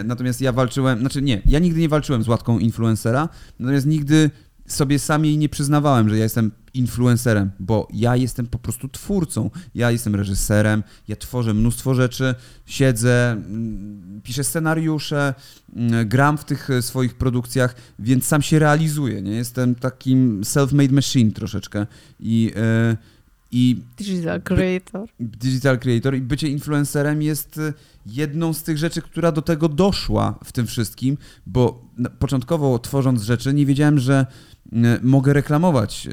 [0.04, 4.30] Natomiast ja walczyłem, znaczy nie, ja nigdy nie walczyłem z łatką influencera, natomiast nigdy
[4.66, 9.50] sobie sam jej nie przyznawałem, że ja jestem influencerem, bo ja jestem po prostu twórcą.
[9.74, 12.34] Ja jestem reżyserem, ja tworzę mnóstwo rzeczy,
[12.66, 15.34] siedzę, mm, piszę scenariusze,
[15.76, 19.22] mm, gram w tych e, swoich produkcjach, więc sam się realizuję.
[19.22, 19.32] Nie?
[19.32, 21.86] Jestem takim self-made machine troszeczkę
[22.20, 23.17] i, e,
[23.52, 25.08] i Digital creator.
[25.20, 27.72] digital creator i bycie influencerem jest e,
[28.06, 31.84] jedną z tych rzeczy, która do tego doszła w tym wszystkim, bo
[32.18, 34.26] początkowo tworząc rzeczy nie wiedziałem, że
[34.72, 36.10] e, mogę reklamować e,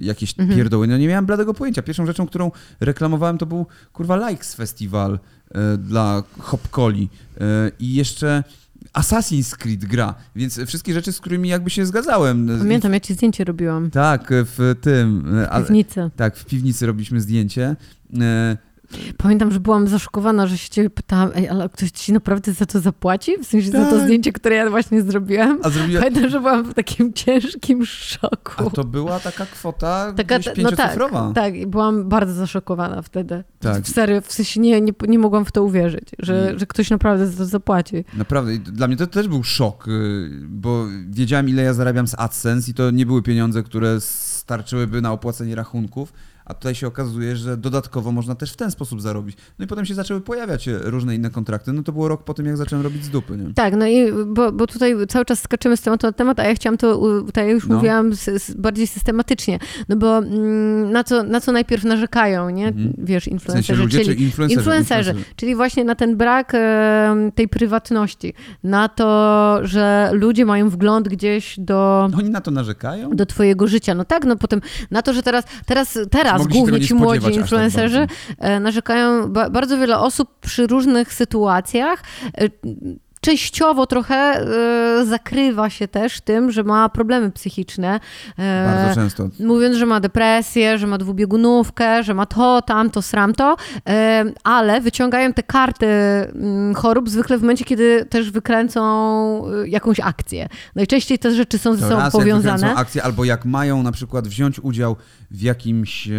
[0.00, 0.58] jakieś Mhm.
[0.58, 0.86] pierdoły.
[0.86, 1.82] No nie miałem bladego pojęcia.
[1.82, 5.18] Pierwszą rzeczą, którą reklamowałem to był kurwa Likes Festival
[5.78, 7.08] dla Hopcoli
[7.40, 8.44] e, i jeszcze
[8.92, 12.48] Assassin's Creed gra, więc wszystkie rzeczy, z którymi jakby się zgadzałem.
[12.58, 13.90] Pamiętam, ja ci zdjęcie robiłam.
[13.90, 15.34] Tak, w tym.
[15.50, 16.10] e, W piwnicy.
[16.16, 17.76] tak, w piwnicy robiliśmy zdjęcie.
[19.16, 22.80] Pamiętam, że byłam zaszokowana, że się ciebie pytałam, ej, ale ktoś ci naprawdę za to
[22.80, 23.32] zapłaci?
[23.42, 24.04] W sensie za to Tak.
[24.04, 25.58] zdjęcie, które ja właśnie zrobiłam?
[25.62, 26.02] A zrobiła.
[26.02, 28.52] Pamiętam, że byłam w takim ciężkim szoku.
[28.66, 31.32] A to była taka kwota Taka, no tak, pięciocyfrowa.
[31.34, 33.44] tak, i byłam bardzo zaszokowana wtedy.
[33.58, 33.82] Tak.
[33.84, 36.58] W serio, w sensie nie, nie, nie mogłam w to uwierzyć, że, Nie.
[36.58, 38.04] że ktoś naprawdę za to zapłaci.
[38.14, 38.54] Naprawdę.
[38.54, 42.70] i Dla mnie to też był szok, y, bo wiedziałem, ile ja zarabiam z AdSense
[42.70, 46.12] i to nie były pieniądze, które starczyłyby na opłacenie rachunków,
[46.50, 49.36] a tutaj się okazuje, że dodatkowo można też w ten sposób zarobić.
[49.58, 51.72] No i potem się zaczęły pojawiać e, różne inne kontrakty.
[51.72, 53.54] No to było rok po tym, jak zacząłem robić z dupy, nie?
[53.54, 56.54] Tak, no i bo, bo tutaj cały czas skaczymy z tematu na temat, a ja
[56.54, 57.00] chciałam to,
[57.36, 57.74] jak już No.
[57.76, 59.58] mówiłam, s, bardziej systematycznie.
[59.88, 62.68] No bo mm, na co, na co najpierw narzekają, nie?
[62.68, 62.92] Mhm.
[62.98, 64.60] Wiesz, W sensie influencerzy, ludzie czyli czy influencerzy?
[64.60, 68.34] influencerzy, czyli właśnie na ten brak e, tej prywatności,
[68.64, 73.10] na to, że ludzie mają wgląd gdzieś do, Oni na to narzekają?
[73.10, 73.94] do twojego życia.
[73.94, 74.60] No tak, no potem
[74.90, 78.06] na to, że teraz, teraz, teraz Się głównie ci młodzi tak influencerzy
[78.38, 82.02] e, narzekają, ba, bardzo wiele osób przy różnych sytuacjach.
[82.38, 82.48] E,
[83.20, 88.00] częściowo trochę e, zakrywa się też tym, że ma problemy psychiczne.
[88.38, 89.28] E, Bardzo często.
[89.40, 93.56] Mówiąc, że ma depresję, że ma dwubiegunówkę, że ma to, tamto, sramto,
[93.88, 98.80] e, ale wyciągają te karty mm, chorób zwykle w momencie, kiedy też wykręcą
[99.46, 100.48] e, jakąś akcję.
[100.74, 102.56] Najczęściej te rzeczy są ze sobą jak powiązane.
[102.58, 104.96] wykręcą akcję, albo jak mają na przykład wziąć udział
[105.30, 106.12] w jakimś e,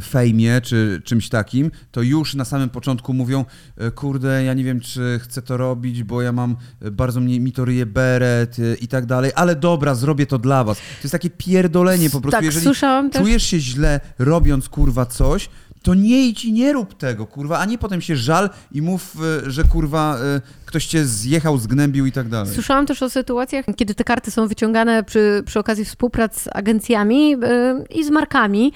[0.00, 3.44] fejmie czy czymś takim, to już na samym początku mówią,
[3.76, 7.40] e, kurde, ja nie wiem, czy chcę to robić, bo ja mam, e, bardzo mnie,
[7.40, 10.78] mi to ryje beret e, i tak dalej, ale dobra, zrobię to dla was.
[10.78, 13.22] To jest takie pierdolenie po prostu, tak, jeżeli słyszałam też.
[13.22, 15.48] czujesz się źle robiąc, kurwa, coś,
[15.84, 19.16] to nie idź i nie rób tego, kurwa, a nie potem się żal i mów,
[19.46, 22.54] e, że kurwa, e, ktoś cię zjechał, zgnębił i tak dalej.
[22.54, 27.30] Słyszałam też o sytuacjach, kiedy te karty są wyciągane przy, przy okazji współprac z agencjami
[27.30, 27.38] yy,
[27.90, 28.72] i z markami,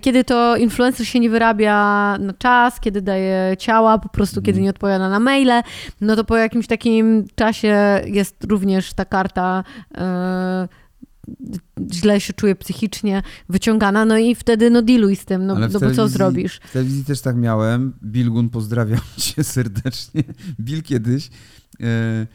[0.00, 1.74] kiedy to influencer się nie wyrabia
[2.18, 5.62] na czas, kiedy daje ciała, po prostu kiedy nie odpowiada na maile,
[6.00, 9.98] no to po jakimś takim czasie jest również ta karta yy,
[11.92, 15.94] źle się czuje psychicznie wyciągana, no i wtedy no dealuj z tym, no, no bo
[15.94, 16.60] co zrobisz?
[16.64, 17.92] W telewizji też tak miałem.
[18.02, 20.24] Bilgun, pozdrawiam cię serdecznie.
[20.60, 21.30] Bill kiedyś.
[21.82, 22.26] E,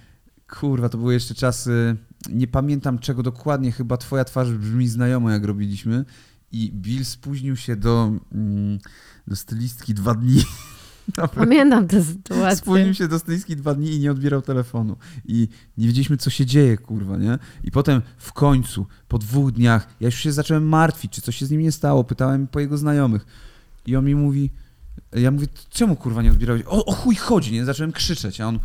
[0.49, 1.95] kurwa, to były jeszcze czasy.
[2.29, 6.05] Nie pamiętam czego dokładnie, chyba twoja twarz brzmi znajomo, jak robiliśmy.
[6.51, 8.79] I Bill spóźnił się do, mm,
[9.27, 10.43] do stylistki dwa dni.
[11.35, 12.55] Pamiętam tę sytuację.
[12.55, 14.95] Spóźnił się do stylistki dwa dni i nie odbierał telefonu.
[15.25, 17.39] I nie wiedzieliśmy, co się dzieje, kurwa, nie?
[17.63, 21.45] I potem w końcu, po dwóch dniach, ja już się zacząłem martwić, czy coś się
[21.45, 22.03] z nim nie stało.
[22.03, 23.25] Pytałem po jego znajomych.
[23.85, 24.49] I on mi mówi,
[25.11, 26.63] ja mówię, czemu kurwa nie odbierałeś?
[26.65, 27.65] O, o chuj chodzi, nie?
[27.65, 28.59] Zacząłem krzyczeć, a on,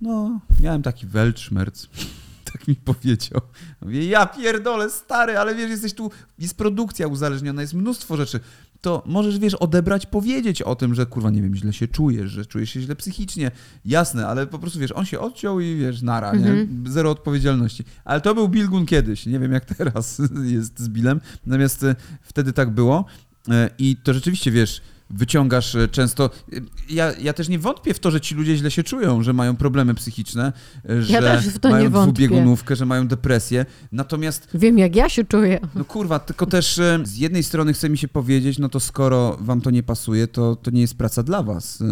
[0.00, 1.88] no, miałem taki weltschmerz.
[2.52, 3.40] Tak mi powiedział.
[3.80, 8.40] Mówię, ja pierdolę, stary, ale wiesz, jesteś tu, jest produkcja uzależniona, jest mnóstwo rzeczy.
[8.80, 12.46] To możesz, wiesz, odebrać, powiedzieć o tym, że kurwa, nie wiem, źle się czujesz, że
[12.46, 13.50] czujesz się źle psychicznie.
[13.84, 16.66] Jasne, ale po prostu, wiesz, on się odciął i wiesz, nara, nie?
[16.86, 17.84] Zero odpowiedzialności.
[18.04, 20.22] Ale to był Bilgun kiedyś, nie wiem jak teraz
[20.56, 21.20] jest z Billem.
[21.46, 23.04] Natomiast e, wtedy tak było
[23.50, 26.30] E, i to rzeczywiście, wiesz, wyciągasz e, często.
[26.52, 26.56] e,
[26.90, 29.56] Ja, ja też nie wątpię w to, że ci ludzie źle się czują, że mają
[29.56, 30.52] problemy psychiczne,
[30.90, 32.12] e, że też w to nie mają wątpię.
[32.26, 33.66] dwubiegunówkę, że mają depresję.
[33.92, 35.60] Natomiast Wiem, jak ja się czuję.
[35.74, 39.60] no kurwa, tylko też z jednej strony chce mi się powiedzieć, no to skoro wam
[39.60, 41.82] to nie pasuje, to, to nie jest praca dla was.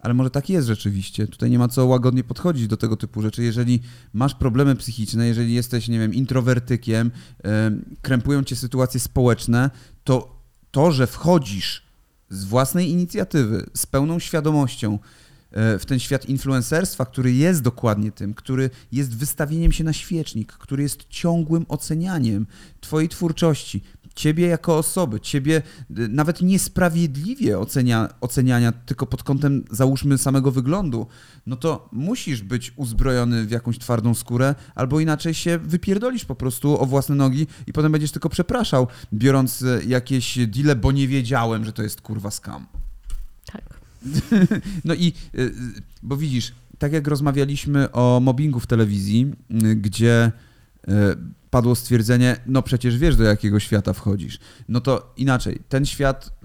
[0.00, 1.26] Ale może tak jest rzeczywiście.
[1.26, 3.42] Tutaj nie ma co łagodnie podchodzić do tego typu rzeczy.
[3.42, 3.80] Jeżeli
[4.12, 7.10] masz problemy psychiczne, jeżeli jesteś, nie wiem, introwertykiem,
[8.02, 9.70] krępują cię sytuacje społeczne,
[10.04, 11.83] to to, że wchodzisz
[12.34, 14.98] z własnej inicjatywy, z pełną świadomością
[15.50, 20.52] e, w ten świat influencerstwa, który jest dokładnie tym, który jest wystawieniem się na świecznik,
[20.52, 22.46] który jest ciągłym ocenianiem
[22.80, 23.82] twojej twórczości,
[24.14, 25.62] ciebie jako osoby, ciebie
[25.98, 31.06] y, nawet niesprawiedliwie ocenia, oceniania tylko pod kątem załóżmy samego wyglądu,
[31.46, 36.80] no to musisz być uzbrojony w jakąś twardą skórę, albo inaczej się wypierdolisz po prostu
[36.82, 41.64] o własne nogi i potem będziesz tylko przepraszał, biorąc y, jakieś deale, bo nie wiedziałem,
[41.64, 42.66] że to jest kurwa skam.
[43.52, 43.64] Tak.
[44.84, 45.54] No i, y,
[46.02, 49.32] bo widzisz, tak jak rozmawialiśmy o mobbingu w telewizji,
[49.76, 50.32] gdzie
[51.54, 54.38] padło stwierdzenie, no przecież wiesz, do jakiego świata wchodzisz.
[54.68, 56.38] No to inaczej, ten świat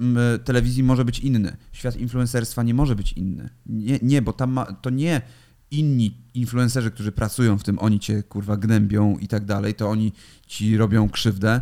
[0.43, 1.57] telewizji może być inny.
[1.71, 3.49] Świat influencerstwa nie może być inny.
[3.65, 5.21] Nie, nie bo tam ma, to nie
[5.71, 10.13] inni influencerzy, którzy pracują w tym, oni cię kurwa gnębią i tak dalej, to oni
[10.47, 11.61] ci robią krzywdę.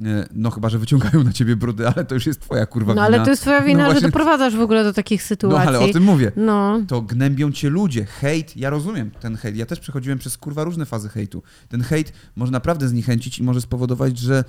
[0.00, 0.02] Y,
[0.34, 3.12] No chyba, że wyciągają na ciebie brudy, ale to już jest twoja kurwa No ale
[3.16, 3.24] wina.
[3.24, 5.68] to jest twoja wina, No że właśnie- doprowadzasz w ogóle do takich No sytuacji.
[5.68, 6.80] ale o tym mówię No.
[6.88, 8.04] to gnębią cię ludzie.
[8.04, 9.56] Hejt, ja rozumiem ten hejt.
[9.56, 11.42] Ja też przechodziłem przez kurwa różne fazy hejtu.
[11.68, 14.44] Ten hejt może naprawdę zniechęcić i może spowodować, że e,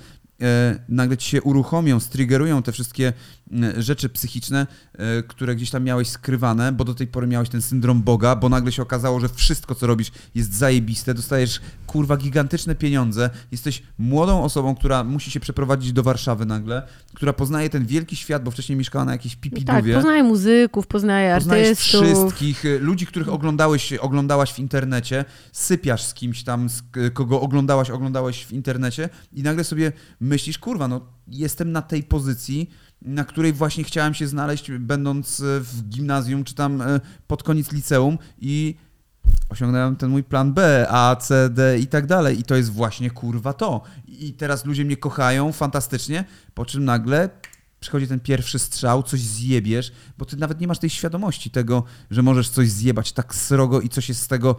[0.88, 3.12] nagle ci się uruchomią, striggerują te wszystkie
[3.62, 7.62] e, rzeczy psychiczne, e, które gdzieś tam miałeś skrywane, bo do tej pory miałeś ten
[7.62, 12.74] syndrom Boga, bo nagle się okazało, że wszystko, co robisz, jest zajebiste, dostajesz kurwa gigantyczne
[12.74, 16.82] pieniądze, jesteś młodą osobą, która musi się przeprowadzić do Warszawy nagle,
[17.14, 19.94] która poznaje ten wielki świat, bo wcześniej mieszkała na jakiejś Tak, pipidówie.
[19.94, 22.02] poznaję muzyków, Poznajesz artystów.
[22.02, 27.90] wszystkich, y, ludzi, których oglądałeś, oglądałaś w internecie, sypiasz z kimś tam, z kogo oglądałaś,
[27.90, 29.92] oglądałeś w internecie i nagle sobie
[30.28, 32.70] myślisz, kurwa, no jestem na tej pozycji,
[33.02, 37.72] na której właśnie chciałem się znaleźć, będąc e, w gimnazjum czy tam e, pod koniec
[37.72, 38.74] liceum i
[39.48, 42.40] osiągnąłem ten mój plan B, A, C, D i tak dalej.
[42.40, 43.82] I to jest właśnie kurwa to.
[44.08, 47.30] I teraz ludzie mnie kochają fantastycznie, po czym nagle
[47.80, 52.22] przychodzi ten pierwszy strzał, coś zjebiesz, bo ty nawet nie masz tej świadomości tego, że
[52.22, 54.56] możesz coś zjebać tak srogo i co się z tego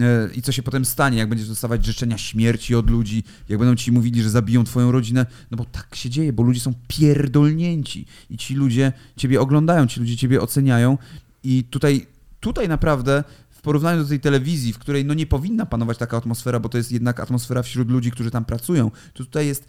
[0.00, 3.76] e, i co się potem stanie, jak będziesz dostawać życzenia śmierci od ludzi, jak będą
[3.76, 8.06] ci mówili, że zabiją twoją rodzinę, no bo tak się dzieje, bo ludzie są pierdolnięci
[8.30, 10.98] i ci ludzie ciebie oglądają, ci ludzie ciebie oceniają
[11.44, 12.06] i tutaj,
[12.40, 16.60] tutaj naprawdę w porównaniu do tej telewizji, w której no nie powinna panować taka atmosfera,
[16.60, 19.68] bo to jest jednak atmosfera wśród ludzi, którzy tam pracują, to tutaj jest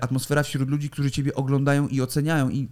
[0.00, 2.68] atmosfera wśród ludzi, którzy ciebie oglądają i oceniają i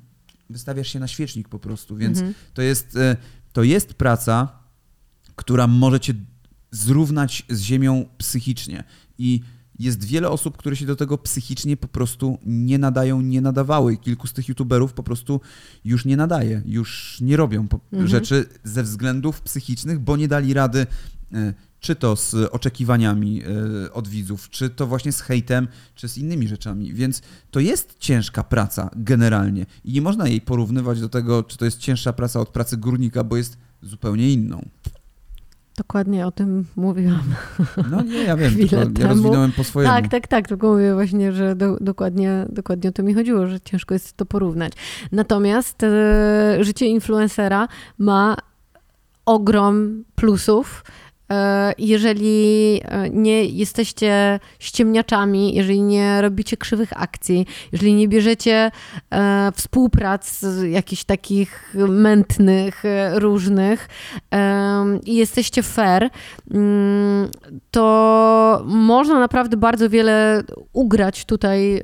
[0.51, 2.35] wystawiasz się na świecznik po prostu, więc mhm.
[2.55, 3.17] to, jest, e,
[3.53, 4.59] to jest praca,
[5.37, 6.15] która może cię
[6.71, 8.85] zrównać z ziemią psychicznie
[9.19, 9.41] i
[9.79, 13.97] jest wiele osób, które się do tego psychicznie po prostu nie nadają, nie nadawały.
[13.97, 15.41] Kilku z tych youtuberów po prostu
[15.85, 18.09] już nie nadaje, już nie robią mhm.
[18.09, 20.87] rzeczy ze względów psychicznych, bo nie dali rady
[21.33, 23.43] e, czy to z oczekiwaniami
[23.87, 26.95] e, od widzów, czy to właśnie z hejtem, czy z innymi rzeczami.
[26.95, 31.65] Więc to jest ciężka praca generalnie i nie można jej porównywać do tego, czy to
[31.65, 34.69] jest cięższa praca od pracy górnika, bo jest zupełnie inną.
[35.77, 37.35] Dokładnie o tym mówiłam.
[37.91, 38.93] No nie, ja wiem, tylko temu.
[38.99, 39.95] ja rozwinąłem po swojemu.
[39.95, 43.61] Tak, tak, tak, tylko mówię właśnie, że do, dokładnie, dokładnie o to mi chodziło, że
[43.61, 44.73] ciężko jest to porównać.
[45.13, 47.69] Natomiast e, życie influencera
[47.99, 48.37] ma
[49.27, 50.85] ogrom plusów,
[51.79, 58.71] jeżeli e, nie jesteście ściemniaczami, jeżeli nie robicie krzywych akcji, jeżeli nie bierzecie
[59.11, 62.83] e, współprac jakichś takich mętnych,
[63.15, 63.89] różnych
[65.05, 66.11] i jesteście fair,
[66.51, 67.29] mm,
[67.71, 71.83] to można naprawdę bardzo wiele ugrać tutaj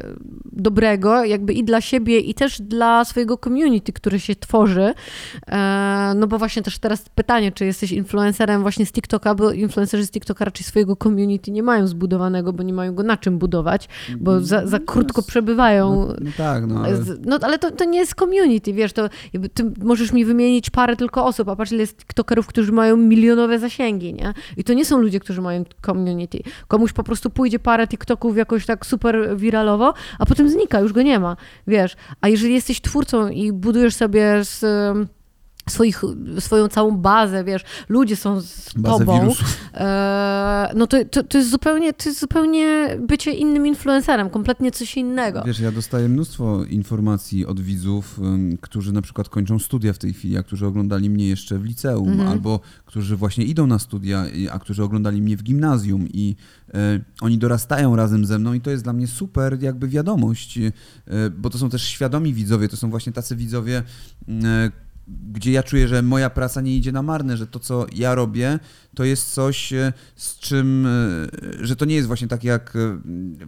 [0.53, 4.94] dobrego, jakby i dla siebie, i też dla swojego community, które się tworzy.
[6.16, 10.07] No bo właśnie też teraz pytanie, czy jesteś influencerem właśnie z TikToka, TikToka, bo influencerzy
[10.07, 13.88] z TikToka raczej swojego community nie mają zbudowanego, bo nie mają go na czym budować,
[14.21, 16.07] bo za, za krótko przebywają.
[16.07, 19.09] No, no tak, no ale, no, ale to, to nie jest community, wiesz, to
[19.55, 23.59] ty możesz mi wymienić parę tylko osób, a patrz ile jest TikTokerów, którzy mają milionowe
[23.59, 24.35] zasięgi, nie?
[24.57, 26.43] I to nie są ludzie, którzy mają community.
[26.69, 31.03] Komuś po prostu pójdzie parę TikToków jakoś tak super wiralowo, a potem znika, już go
[31.03, 31.97] nie ma, wiesz.
[32.21, 34.64] A jeżeli jesteś twórcą i budujesz sobie z
[35.71, 36.03] swoich,
[36.39, 39.33] swoją całą bazę, wiesz, ludzie są z bazę tobą,
[39.75, 44.97] e, no to, to, to, jest zupełnie, to jest zupełnie bycie innym influencerem, kompletnie coś
[44.97, 45.43] innego.
[45.47, 48.21] Wiesz, ja dostaję mnóstwo informacji od widzów,
[48.61, 52.09] którzy na przykład kończą studia w tej chwili, a którzy oglądali mnie jeszcze w liceum,
[52.09, 52.29] mhm.
[52.29, 56.37] albo którzy właśnie idą na studia, a którzy oglądali mnie w gimnazjum i
[56.75, 60.71] e, oni dorastają razem ze mną i to jest dla mnie super jakby wiadomość, e,
[61.31, 63.83] bo to są też świadomi widzowie, to są właśnie tacy widzowie,
[64.29, 64.71] e,
[65.33, 68.59] gdzie ja czuję, że moja praca nie idzie na marne, że to, co ja robię,
[68.94, 72.99] to jest coś, e, z czym, e, że to nie jest właśnie tak jak e,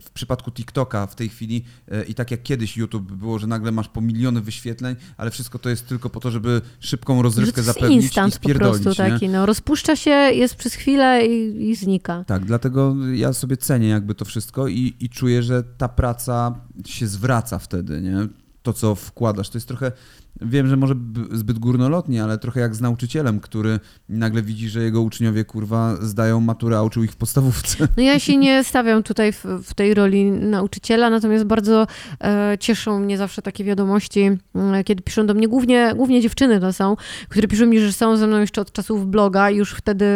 [0.02, 1.64] w przypadku TikToka w tej chwili
[2.08, 5.68] i tak jak kiedyś YouTube było, że nagle masz po miliony wyświetleń, ale wszystko to
[5.68, 8.78] jest tylko po to, żeby szybką rozrywkę zapewnić instant i spierdolić.
[8.78, 12.24] po prostu taki, no, rozpuszcza się, jest przez chwilę i, i, znika.
[12.24, 16.54] Tak, dlatego ja sobie cenię jakby to wszystko i, i czuję, że ta praca
[16.86, 18.28] się zwraca wtedy, nie?
[18.62, 19.92] To, co wkładasz, to jest trochę
[20.40, 20.94] Wiem, że może
[21.32, 26.40] zbyt górnolotnie, ale trochę jak z nauczycielem, który nagle widzi, że jego uczniowie kurwa zdają
[26.40, 27.88] maturę, a uczył ich w podstawówce.
[27.96, 31.86] No ja się nie stawiam tutaj w, w tej roli nauczyciela, natomiast bardzo
[32.24, 36.72] e, cieszą mnie zawsze takie wiadomości, e, kiedy piszą do mnie, głównie, głównie dziewczyny to
[36.72, 36.96] są,
[37.28, 40.06] które piszą mi, że są ze mną jeszcze od czasów bloga i już wtedy,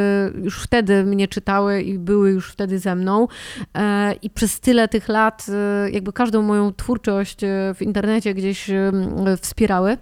[0.42, 3.29] już wtedy mnie czytały i były już wtedy ze mną.
[3.74, 8.70] E, I przez tyle tych lat e, jakby każdą moją twórczość e, w internecie gdzieś
[8.70, 8.92] e,
[9.40, 9.96] wspierały.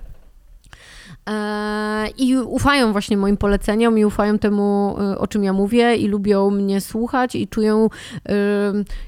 [1.31, 6.09] E, I ufają właśnie moim poleceniom i ufają temu, e, o czym ja mówię, i
[6.09, 7.89] lubią mnie słuchać, i czują,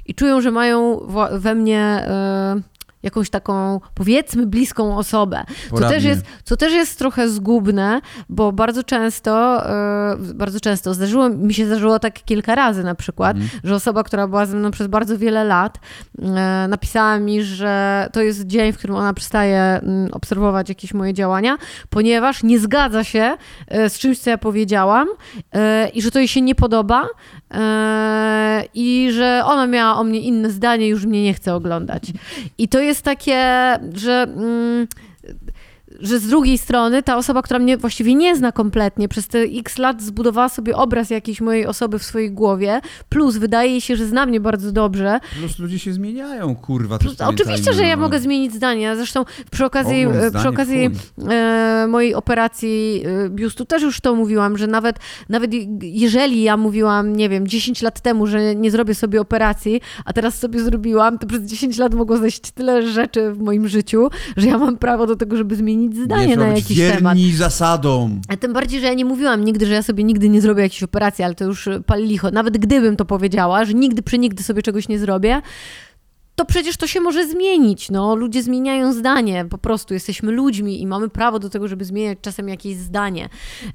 [0.06, 1.00] i czują że mają
[1.32, 2.06] we mnie
[3.06, 5.44] jakąś taką, powiedzmy, bliską osobę.
[5.70, 9.62] Co też, jest, co też jest trochę zgubne, bo bardzo często,
[10.20, 13.60] yy, bardzo często zdarzyło, mi się zdarzyło tak kilka razy na przykład, mhm.
[13.64, 15.78] że osoba, która była ze mną przez bardzo wiele lat,
[16.18, 16.28] yy,
[16.68, 21.58] napisała mi, że to jest dzień, w którym ona przestaje yy, obserwować jakieś moje działania,
[21.90, 23.36] ponieważ nie zgadza się
[23.74, 25.08] y, z czymś, co ja powiedziałam
[25.94, 27.08] i że to jej się nie podoba
[28.74, 32.02] i że ona miała o mnie inne zdanie, już mnie nie chce oglądać.
[32.58, 33.38] I to jest takie,
[33.94, 34.86] że mm,
[36.00, 39.78] że z drugiej strony ta osoba, która mnie właściwie nie zna kompletnie, przez te x
[39.78, 44.26] lat zbudowała sobie obraz jakiejś mojej osoby w swojej głowie, plus wydaje się, że zna
[44.26, 45.20] mnie bardzo dobrze.
[45.38, 46.98] Plus ludzie się zmieniają, kurwa.
[46.98, 48.02] Plus, oczywiście, że ja no.
[48.02, 48.96] mogę zmienić zdanie.
[48.96, 50.90] Zresztą przy okazji, e, przy okazji
[51.28, 55.50] e, mojej operacji e, biustu też już to mówiłam, że nawet, nawet
[55.82, 60.38] jeżeli ja mówiłam, nie wiem, 10 lat temu, że nie zrobię sobie operacji, a teraz
[60.38, 64.58] sobie zrobiłam, to przez 10 lat mogło zajść tyle rzeczy w moim życiu, że ja
[64.58, 67.18] mam prawo do tego, żeby zmienić zdanie nie na jakiś temat.
[67.36, 68.20] zasadom.
[68.28, 70.82] A tym bardziej, że ja nie mówiłam nigdy, że ja sobie nigdy nie zrobię jakiejś
[70.82, 72.30] operacji, ale to już pal licho.
[72.30, 75.42] Nawet gdybym to powiedziała, że nigdy przy nigdy sobie czegoś nie zrobię,
[76.36, 77.90] to przecież to się może zmienić.
[77.90, 82.18] No, ludzie zmieniają zdanie, po prostu jesteśmy ludźmi i mamy prawo do tego, żeby zmieniać
[82.22, 83.28] czasem jakieś zdanie.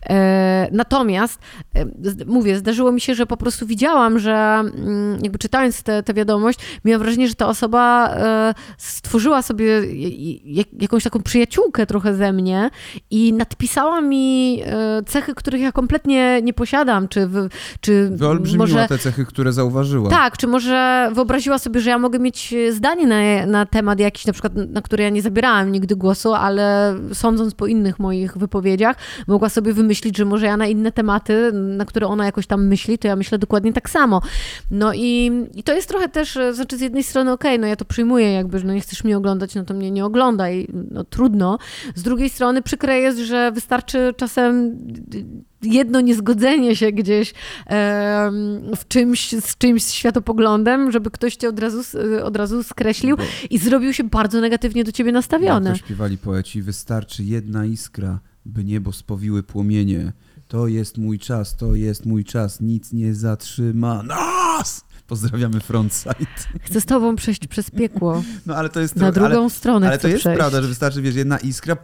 [0.10, 1.40] E, natomiast,
[1.76, 1.86] e,
[2.26, 7.02] mówię, zdarzyło mi się, że po prostu widziałam, że mm, jakby czytając tę wiadomość, miałam
[7.02, 9.66] wrażenie, że ta osoba e, stworzyła sobie
[10.46, 12.70] jak, jakąś taką przyjaciółkę trochę ze mnie
[13.12, 17.30] i nadpisała mi e, cechy, których ja kompletnie nie posiadam, czy,
[17.82, 18.88] czy Wyolbrzymiła może...
[18.88, 20.10] te cechy, które zauważyła.
[20.10, 24.34] Tak, czy może wyobraziła sobie, że ja mogę mieć zdanie na, na temat jakiś, na
[24.34, 28.96] przykład, na który ja nie zabierałam nigdy głosu, ale sądząc po innych moich wypowiedziach,
[29.28, 32.98] mogła sobie wymyślić, że może ja na inne tematy, na które ona jakoś tam myśli,
[32.98, 34.22] to ja myślę dokładnie tak samo.
[34.72, 37.76] No i, i to jest trochę też, znaczy z jednej strony okej, okay, no ja
[37.76, 41.04] to przyjmuję jakby, że no nie chcesz mnie oglądać, no to mnie nie oglądaj, no
[41.04, 41.58] trudno.
[41.96, 44.78] Z drugiej strony przykre jest, że wystarczy czasem
[45.64, 47.34] jedno niezgodzenie się gdzieś
[48.78, 51.82] w czymś, z czymś światopoglądem, żeby ktoś cię od razu,
[52.24, 53.24] od razu skreślił Bo...
[53.50, 55.70] i zrobił się bardzo negatywnie do ciebie nastawiony.
[55.70, 60.14] Jak to śpiewali poeci, wystarczy jedna iskra, by niebo spowiły płomienie.
[60.48, 64.86] To jest mój czas, to jest mój czas, nic nie zatrzyma nas!
[65.08, 66.16] Pozdrawiamy Frontside.
[66.62, 68.24] Chcę z tobą przejść przez piekło.
[68.46, 68.96] No ale to jest...
[68.96, 70.38] Na drugą ale, stronę Ale to jest przejść.
[70.38, 71.78] prawda, że wystarczy, wiesz, jedna iskra...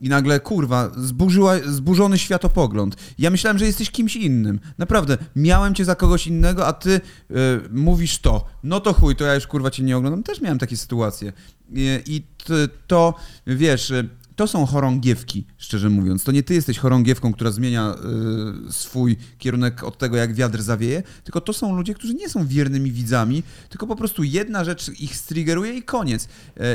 [0.00, 2.96] I nagle, kurwa, zburzyła, zburzony światopogląd.
[3.18, 4.60] Ja myślałem, że jesteś kimś innym.
[4.78, 7.00] Naprawdę, miałem cię za kogoś innego, a ty y,
[7.70, 8.44] mówisz to.
[8.62, 10.22] No to chuj, to ja już kurwa cię nie oglądam.
[10.22, 11.32] Też miałem takie sytuacje.
[11.72, 12.22] I, i
[12.86, 13.14] to,
[13.46, 16.24] wiesz, y, to są chorągiewki, szczerze mówiąc.
[16.24, 17.94] To nie ty jesteś chorągiewką, która zmienia
[18.68, 22.46] y, swój kierunek od tego, jak wiatr zawieje, tylko to są ludzie, którzy nie są
[22.46, 26.28] wiernymi widzami, tylko po prostu jedna rzecz ich striggeruje i koniec.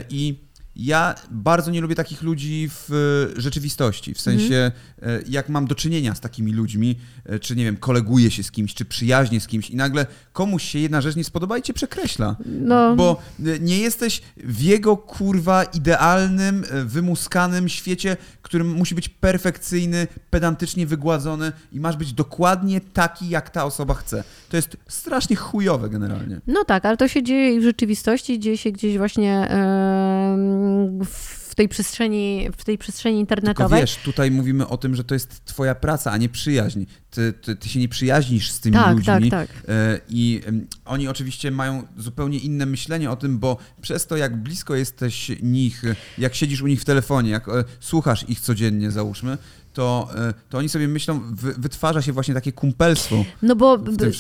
[0.10, 0.36] I
[0.76, 2.92] ja bardzo nie lubię takich ludzi w
[3.38, 4.14] e, rzeczywistości.
[4.14, 4.72] W sensie,
[5.02, 5.24] mhm.
[5.28, 6.96] jak mam do czynienia z takimi ludźmi,
[7.26, 10.64] e, czy nie wiem, koleguję się z kimś, czy przyjaźnie z kimś i nagle komuś
[10.64, 12.36] się jedna rzecz nie spodoba i cię przekreśla.
[12.46, 12.96] No.
[12.96, 13.22] Bo
[13.60, 21.80] nie jesteś w jego kurwa idealnym, wymuskanym świecie, którym musi być perfekcyjny, pedantycznie wygładzony i
[21.80, 24.24] masz być dokładnie taki, jak ta osoba chce.
[24.50, 26.42] To jest strasznie chujowe generalnie.
[26.48, 29.48] No tak, ale to się dzieje w rzeczywistości, dzieje się gdzieś właśnie.
[29.50, 30.63] Yy
[31.06, 33.80] w tej przestrzeni, w tej przestrzeni internetowej.
[33.80, 36.84] Tylko wiesz, tutaj mówimy o tym, że to jest twoja praca, a nie przyjaźń.
[37.10, 39.32] Ty, ty, ty się nie przyjaźnisz z tymi tak, ludźmi.
[39.32, 39.66] Tak, tak.
[40.10, 40.42] I
[40.86, 45.84] oni oczywiście mają zupełnie inne myślenie o tym, bo przez to, jak blisko jesteś nich,
[46.18, 49.38] jak siedzisz u nich w telefonie, jak e, słuchasz ich codziennie, załóżmy,
[49.74, 51.22] to, e, to oni sobie myślą,
[51.58, 53.26] wytwarza się właśnie takie kumpelstwo.
[53.42, 53.80] No bo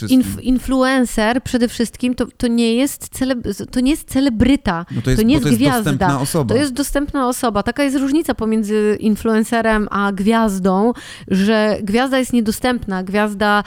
[0.09, 3.35] inf, influencer przede wszystkim to, to, nie jest cele,
[3.71, 5.83] to nie jest celebryta, no to, jest, to nie jest, to jest gwiazda.
[5.83, 6.55] Dostępna osoba.
[6.55, 7.63] To jest dostępna osoba.
[7.63, 10.93] Taka jest różnica pomiędzy influencerem a gwiazdą,
[11.27, 13.03] że gwiazda jest niedostępna.
[13.03, 13.63] Gwiazda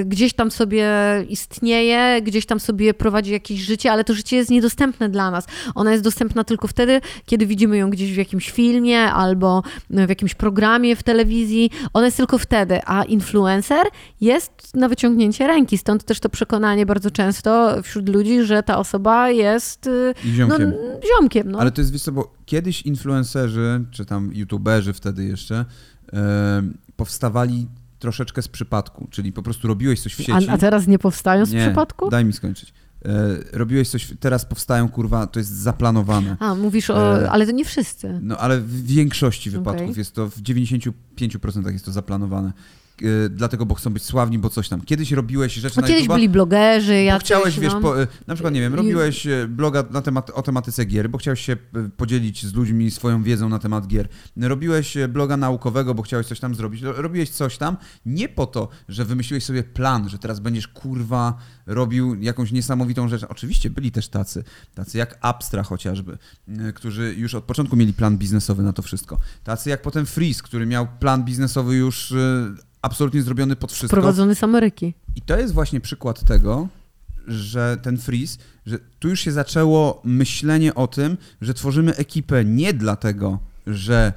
[0.00, 0.88] y, gdzieś tam sobie
[1.28, 5.46] istnieje, gdzieś tam sobie prowadzi jakieś życie, ale to życie jest niedostępne dla nas.
[5.74, 10.34] Ona jest dostępna tylko wtedy, kiedy widzimy ją gdzieś w jakimś filmie albo w jakimś
[10.34, 13.86] programie w telewizji telewizji, one jest tylko wtedy, a influencer
[14.20, 15.78] jest na wyciągnięcie ręki.
[15.78, 20.70] Stąd też to przekonanie bardzo często wśród ludzi, że ta osoba jest y, ziomkiem.
[20.70, 21.58] No, ziomkiem no.
[21.58, 25.64] Ale to jest, wiesz co, bo kiedyś influencerzy, czy tam youtuberzy wtedy jeszcze,
[26.96, 30.48] powstawali troszeczkę z przypadku, czyli po prostu robiłeś coś w sieci.
[30.48, 32.10] A, a teraz nie powstają z nie, przypadku?
[32.10, 32.72] daj mi skończyć.
[33.04, 36.36] E, robiłeś coś, teraz powstają, kurwa, to jest zaplanowane.
[36.40, 38.20] A, mówisz o, e, ale to nie wszyscy.
[38.22, 39.98] No, ale w większości wypadków okay.
[39.98, 42.52] jest to, w 95% jest to zaplanowane.
[43.02, 44.80] E, dlatego, bo chcą być sławni, bo coś tam.
[44.80, 47.80] Kiedyś robiłeś rzeczy no, na kiedyś byli blogerzy, ja Chciałeś, wiesz, no.
[47.80, 51.18] po, e, na przykład, nie wiem, robiłeś e, bloga na temat, o tematyce gier, bo
[51.18, 51.56] chciałeś się
[51.96, 54.08] podzielić z ludźmi swoją wiedzą na temat gier.
[54.36, 56.82] Robiłeś bloga naukowego, bo chciałeś coś tam zrobić.
[56.82, 57.76] Robiłeś coś tam
[58.06, 63.24] nie po to, że wymyśliłeś sobie plan, że teraz będziesz, kurwa, robił jakąś niesamowitą rzecz.
[63.28, 66.18] Oczywiście byli też tacy, tacy jak Abstra chociażby,
[66.74, 69.18] którzy już od początku mieli plan biznesowy na to wszystko.
[69.44, 72.14] Tacy jak potem Freeze, który miał plan biznesowy już
[72.84, 73.96] absolutnie zrobiony pod wszystko.
[73.96, 74.94] Prowadzony z Ameryki.
[75.16, 76.68] I to jest właśnie przykład tego,
[77.26, 82.72] że ten freeze, że tu już się zaczęło myślenie o tym, że tworzymy ekipę nie
[82.74, 84.12] dlatego, że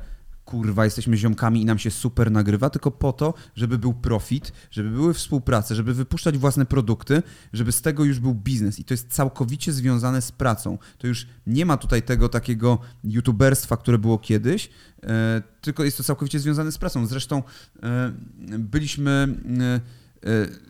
[0.48, 4.90] kurwa, jesteśmy ziomkami i nam się super nagrywa, tylko po to, żeby był profit, żeby
[4.90, 7.24] były współprace, żeby wypuszczać własne produkty,
[7.54, 8.80] żeby z tego już był biznes.
[8.80, 10.78] I to jest całkowicie związane z pracą.
[10.98, 14.70] To już nie ma tutaj tego takiego youtuberstwa, które było kiedyś,
[15.04, 17.06] e, tylko jest to całkowicie związane z pracą.
[17.06, 17.44] Zresztą
[17.84, 18.12] e,
[18.60, 19.38] byliśmy.
[20.24, 20.68] E,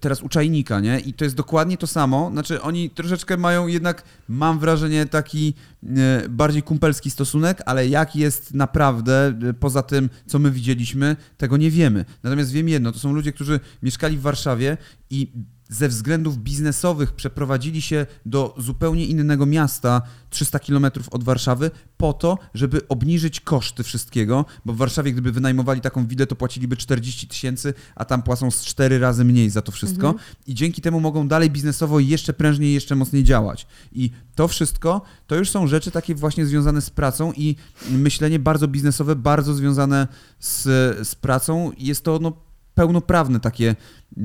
[0.00, 1.00] teraz uczajnika, nie?
[1.00, 2.30] I to jest dokładnie to samo.
[2.32, 5.54] Znaczy, oni troszeczkę mają jednak, mam wrażenie, taki
[5.96, 11.56] e, bardziej kumpelski stosunek, ale jak jest naprawdę, e, poza tym, co my widzieliśmy, tego
[11.56, 12.04] nie wiemy.
[12.22, 14.76] Natomiast wiem jedno, to są ludzie, którzy mieszkali w Warszawie
[15.10, 15.32] i
[15.70, 22.38] ze względów biznesowych przeprowadzili się do zupełnie innego miasta, 300 km od Warszawy, po to,
[22.54, 27.74] żeby obniżyć koszty wszystkiego, bo w Warszawie, gdyby wynajmowali taką willę, to płaciliby 40 tysięcy,
[27.94, 30.08] a tam płacą z 4 razy mniej za to wszystko.
[30.08, 30.26] Mhm.
[30.46, 33.66] I dzięki temu mogą dalej biznesowo jeszcze prężniej, jeszcze mocniej działać.
[33.92, 37.56] I to wszystko to już są rzeczy takie właśnie związane z pracą i
[37.90, 40.08] myślenie bardzo biznesowe, bardzo związane
[40.38, 40.62] z,
[41.08, 41.72] z pracą.
[41.78, 42.32] Jest to no,
[42.74, 44.22] pełnoprawne takie e,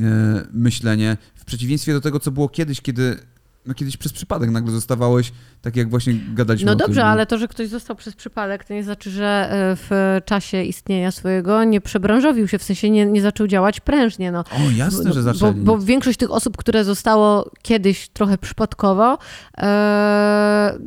[0.53, 3.17] myślenie, w przeciwieństwie do tego, co było kiedyś, kiedy
[3.65, 5.31] no kiedyś przez przypadek nagle zostawałeś,
[5.61, 8.73] tak jak właśnie gadaliśmy No dobrze, tym, ale to, że ktoś został przez przypadek, to
[8.73, 13.21] nie znaczy, że e, w czasie istnienia swojego nie przebranżowił się, w sensie nie, nie
[13.21, 14.31] zaczął działać prężnie.
[14.31, 14.39] No.
[14.39, 15.61] O, jasne, że zaczęli.
[15.61, 19.17] Bo, bo większość tych osób, które zostało kiedyś trochę przypadkowo,
[19.57, 20.79] e,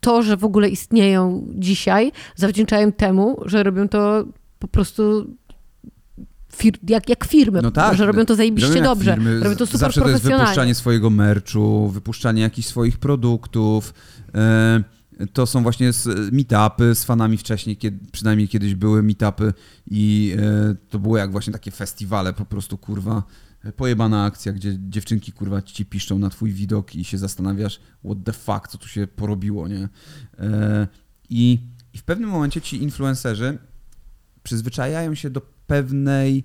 [0.00, 4.24] to, że w ogóle istnieją dzisiaj, zawdzięczają temu, że robią to
[4.58, 5.26] po prostu
[6.56, 9.40] fir jak, jak firmy, no tak, że robią to zajebiście dobrze, firmy.
[9.40, 13.94] robią to super Zawsze to jest wypuszczanie swojego merchu, wypuszczanie jakichś swoich produktów,
[14.34, 14.84] e,
[15.32, 15.90] to są właśnie
[16.32, 19.52] meetupy z fanami wcześniej, kiedy, przynajmniej kiedyś były meetupy
[19.86, 23.22] i e, to było jak właśnie takie festiwale, po prostu kurwa
[23.76, 28.32] pojebana akcja, gdzie dziewczynki kurwa ci piszczą na twój widok i się zastanawiasz what the
[28.32, 29.88] fuck, co tu się porobiło, nie?
[30.38, 30.88] E,
[31.30, 31.60] I,
[31.94, 33.58] i w pewnym momencie ci influencerzy
[34.42, 36.44] przyzwyczajają się do pewnej,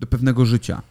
[0.00, 0.82] do pewnego życia,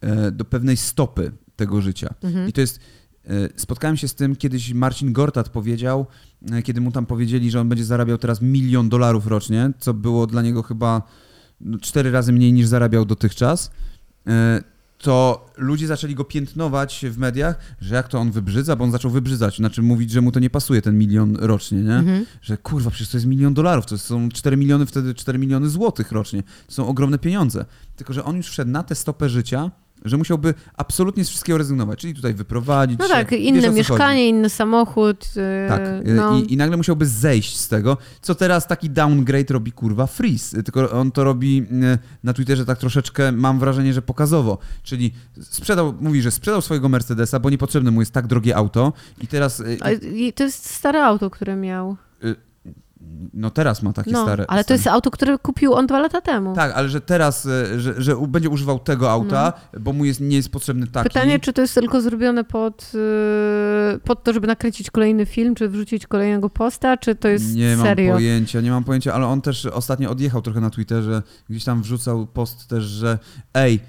[0.00, 2.14] e, do pewnej stopy tego życia.
[2.22, 2.48] Mhm.
[2.48, 2.80] I to jest.
[3.24, 6.06] E, spotkałem się z tym, kiedyś Marcin Gortat powiedział,
[6.52, 10.26] e, kiedy mu tam powiedzieli, że on będzie zarabiał teraz milion dolarów rocznie, co było
[10.26, 11.02] dla niego chyba
[11.60, 13.70] no, cztery razy mniej niż zarabiał dotychczas
[15.02, 19.10] to ludzie zaczęli go piętnować w mediach, że jak to on wybrzydza, bo on zaczął
[19.10, 21.94] wybrzydzać, znaczy mówić, że mu to nie pasuje ten milion rocznie, nie?
[21.94, 22.26] Mhm.
[22.42, 26.12] Że kurwa, przecież to jest milion dolarów, to są 4 miliony, wtedy 4 miliony złotych
[26.12, 26.42] rocznie.
[26.66, 27.64] To są ogromne pieniądze.
[27.96, 29.70] Tylko, że on już wszedł na tę stopę życia,
[30.04, 34.50] że musiałby absolutnie z wszystkiego rezygnować, czyli tutaj wyprowadzić No tak, inne wiesz, mieszkanie, inny
[34.50, 35.26] samochód.
[35.36, 36.38] Yy, tak, y, no.
[36.38, 40.90] I, I, nagle musiałby zejść z tego, co teraz taki downgrade robi kurwa Freeze, tylko
[40.90, 46.22] on to robi y, na Twitterze tak troszeczkę, mam wrażenie, że pokazowo, czyli sprzedał, mówi,
[46.22, 49.60] że sprzedał swojego Mercedesa, bo niepotrzebne mu jest tak drogie auto i teraz...
[49.60, 49.78] Y,
[50.14, 51.96] I to jest stare auto, które miał.
[53.34, 54.44] No teraz ma takie no, stare.
[54.48, 56.54] Ale to jest auto, które kupił on dwa lata temu.
[56.54, 59.80] Tak, ale że teraz, e, że, że będzie używał tego auta, no.
[59.80, 61.08] bo mu jest, nie jest potrzebny taki.
[61.08, 65.68] Pytanie, czy to jest tylko zrobione pod, e, pod to, żeby nakręcić kolejny film, czy
[65.68, 68.04] wrzucić kolejnego posta, czy to jest nie serio?
[68.04, 71.64] Nie mam pojęcia, nie mam pojęcia, ale on też ostatnio odjechał trochę na Twitterze, gdzieś
[71.64, 73.18] tam wrzucał post też, że
[73.54, 73.80] ej,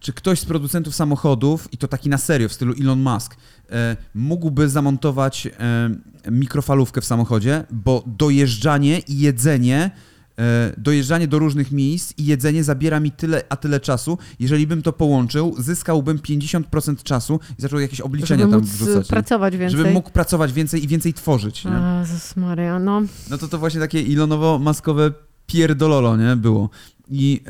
[0.00, 3.36] czy ktoś z producentów samochodów, i to taki na serio, w stylu Elon Musk,
[3.72, 9.90] E, mógłby zamontować e, mikrofalówkę w samochodzie, bo dojeżdżanie i jedzenie
[10.38, 14.18] e, dojeżdżanie do różnych miejsc i jedzenie zabiera mi tyle, a tyle czasu.
[14.40, 19.08] Jeżeli bym to połączył, zyskałbym 50% czasu i zaczął jakieś obliczenia żeby tam wrzucać.
[19.08, 19.78] pracować więcej.
[19.78, 21.64] Żebym mógł pracować więcej i więcej tworzyć.
[21.64, 21.72] Nie?
[22.00, 23.02] Jezus Maria, no.
[23.30, 25.12] No to to właśnie takie ilonowo-maskowe
[25.46, 26.36] pierdololo, nie?
[26.36, 26.70] Było.
[27.08, 27.40] I...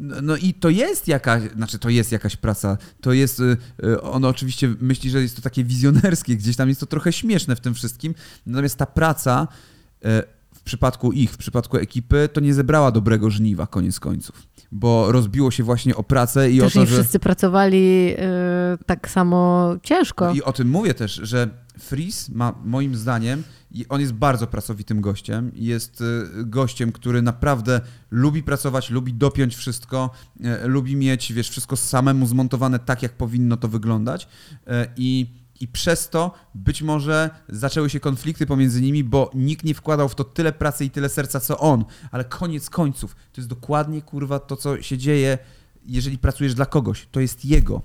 [0.00, 4.24] no i to jest jakaś, znaczy to jest jakaś praca, to jest, y, y, on
[4.24, 7.74] oczywiście myśli, że jest to takie wizjonerskie, gdzieś tam jest to trochę śmieszne w tym
[7.74, 8.14] wszystkim,
[8.46, 9.48] natomiast ta praca
[10.04, 10.08] y,
[10.54, 14.42] w przypadku ich, w przypadku ekipy, to nie zebrała dobrego żniwa koniec końców,
[14.72, 16.94] bo rozbiło się właśnie o pracę i też o to, że...
[16.94, 18.14] wszyscy pracowali
[18.86, 20.34] tak samo ciężko.
[20.34, 23.42] I o tym mówię też, że Freeze ma moim zdaniem
[23.88, 25.52] on jest bardzo pracowitym gościem.
[25.54, 30.10] Jest y, gościem, który naprawdę lubi pracować, lubi dopiąć wszystko,
[30.64, 34.24] y, lubi mieć, wiesz, wszystko samemu zmontowane tak, jak powinno to wyglądać.
[34.24, 35.26] Y, I,
[35.60, 40.14] I przez to być może zaczęły się konflikty pomiędzy nimi, bo nikt nie wkładał w
[40.14, 41.84] to tyle pracy i tyle serca, co on.
[42.10, 45.38] Ale koniec końców, to jest dokładnie, kurwa, to, co się dzieje,
[45.86, 47.08] jeżeli pracujesz dla kogoś.
[47.10, 47.82] To jest jego.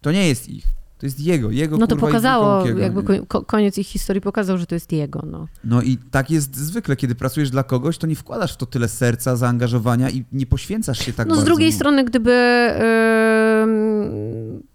[0.00, 0.83] To nie jest ich.
[1.04, 4.74] To jest jego, jego No to kurwa, pokazało, jakby koniec ich historii pokazał, że to
[4.74, 5.22] jest jego.
[5.30, 5.46] No.
[5.64, 8.88] no i tak jest zwykle, kiedy pracujesz dla kogoś, to nie wkładasz w to tyle
[8.88, 11.34] serca, zaangażowania i nie poświęcasz się tak no, bardzo.
[11.34, 12.30] No z drugiej strony, gdyby...
[13.60, 14.74] Yy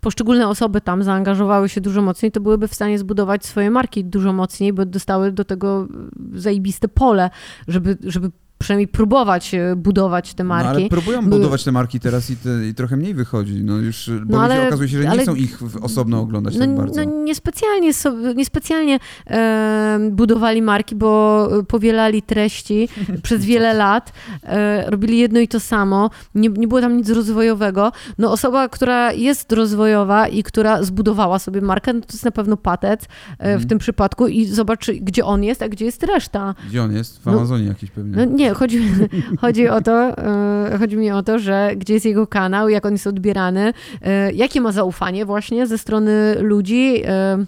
[0.00, 4.32] poszczególne osoby tam zaangażowały się dużo mocniej, to byłyby w stanie zbudować swoje marki dużo
[4.32, 5.88] mocniej, bo dostały do tego
[6.34, 7.30] zajebiste pole,
[7.68, 10.68] żeby, żeby przynajmniej próbować e, budować te marki.
[10.68, 13.64] No, ale próbują budować te marki teraz i, te, i trochę mniej wychodzi.
[13.64, 16.54] No już, bo no, ale, ludzie okazuje się, że ale, nie chcą ich osobno oglądać
[16.54, 17.04] no, tak bardzo.
[17.04, 17.90] No niespecjalnie,
[18.36, 18.98] niespecjalnie
[19.30, 22.88] e, budowali marki, bo powielali treści
[23.22, 27.92] przez wiele lat, e, robili jedno i to samo, nie, nie było tam nic rozwojowego.
[28.18, 32.56] No osoba, która jest rozwojowa i która zbudowała sobie markę, no to jest na pewno
[32.56, 33.06] Patec e,
[33.38, 33.68] w mhm.
[33.68, 36.54] tym przypadku i zobacz, gdzie on jest, a gdzie jest reszta.
[36.68, 37.22] Gdzie on jest?
[37.22, 38.16] W Amazonie no, jakiś pewnie.
[38.16, 38.80] No nie, nie, chodzi,
[39.40, 42.92] chodzi, o to, e, chodzi mi o to, że gdzie jest jego kanał, jak on
[42.92, 43.72] jest odbierany,
[44.02, 47.44] e, jakie ma zaufanie właśnie ze strony ludzi e,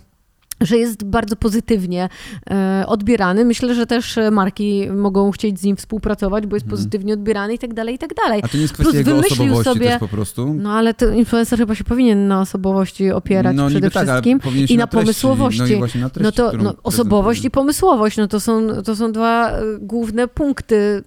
[0.61, 2.09] że jest bardzo pozytywnie
[2.51, 3.45] e, odbierany.
[3.45, 6.79] Myślę, że też marki mogą chcieć z nim współpracować, bo jest hmm.
[6.79, 8.41] pozytywnie odbierany i tak dalej, i tak dalej.
[8.45, 10.55] A to nie jest kwestia Plus jego osobowości sobie, po prostu?
[10.55, 14.77] No ale to influencer chyba się powinien na osobowości opierać no, przede tak, wszystkim i
[14.77, 15.81] na, na pomysłowości.
[15.81, 19.13] No, i na treści, no to no, osobowość i pomysłowość, no to są, to są
[19.13, 21.03] dwa e, główne punkty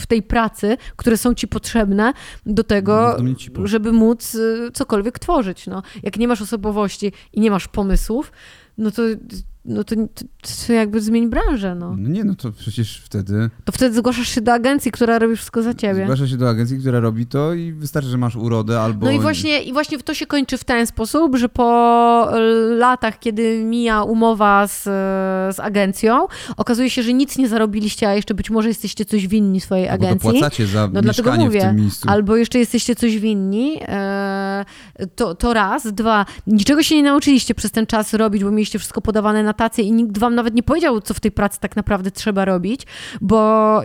[0.00, 2.12] w tej pracy, które są ci potrzebne
[2.46, 3.16] do tego,
[3.54, 5.66] no, żeby móc e, cokolwiek tworzyć.
[5.66, 5.82] No.
[6.02, 8.32] Jak nie masz osobowości i nie masz pomysłów,
[8.80, 9.20] no to
[9.64, 10.24] no to, to,
[10.66, 11.96] to, jakby zmień branżę, no.
[11.96, 12.08] no.
[12.08, 13.50] Nie, no to przecież wtedy...
[13.64, 16.04] To wtedy zgłaszasz się do agencji, która robi wszystko za ciebie.
[16.04, 19.06] Zgłaszasz się do agencji, która robi to i wystarczy, że masz urodę albo...
[19.06, 22.28] No i właśnie, i właśnie to się kończy w ten sposób, że po
[22.78, 24.82] latach, kiedy mija umowa z,
[25.56, 29.60] z agencją, okazuje się, że nic nie zarobiliście, a jeszcze być może jesteście coś winni
[29.60, 30.32] swojej albo agencji.
[30.32, 32.08] dopłacacie za no, dlatego mówię, w tym miejscu.
[32.10, 33.78] Albo jeszcze jesteście coś winni.
[33.82, 34.64] E,
[35.14, 35.92] to, to raz.
[35.92, 39.68] Dwa, niczego się nie nauczyliście przez ten czas robić, bo mieliście wszystko podawane na na
[39.82, 42.86] i nikt wam nawet nie powiedział, co w tej pracy tak naprawdę trzeba robić,
[43.20, 43.36] bo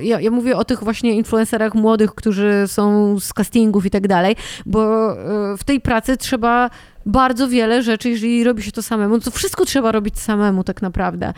[0.02, 4.36] ja, ja mówię o tych właśnie influencerach młodych, którzy są z castingów i tak dalej,
[4.66, 6.70] bo e, w tej pracy trzeba
[7.06, 11.34] bardzo wiele rzeczy, jeżeli robi się to samemu, to wszystko trzeba robić samemu tak naprawdę.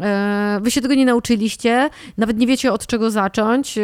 [0.00, 3.78] E, wy się tego nie nauczyliście, nawet nie wiecie od czego zacząć.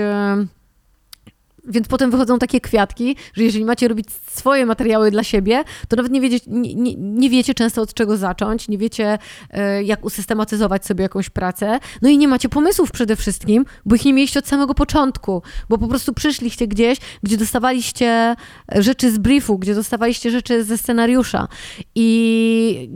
[1.69, 6.13] Więc potem wychodzą takie kwiatki, że jeżeli macie robić swoje materiały dla siebie, to nawet
[6.13, 9.19] nie wiecie, nie, nie, nie wiecie często od czego zacząć, nie wiecie
[9.51, 14.05] e, jak usystematyzować sobie jakąś pracę, no i nie macie pomysłów przede wszystkim, bo ich
[14.05, 18.35] nie mieliście od samego początku, bo po prostu przyszliście gdzieś, gdzie dostawaliście
[18.75, 21.49] rzeczy z briefu, gdzie dostawaliście rzeczy ze scenariusza.
[21.95, 22.91] I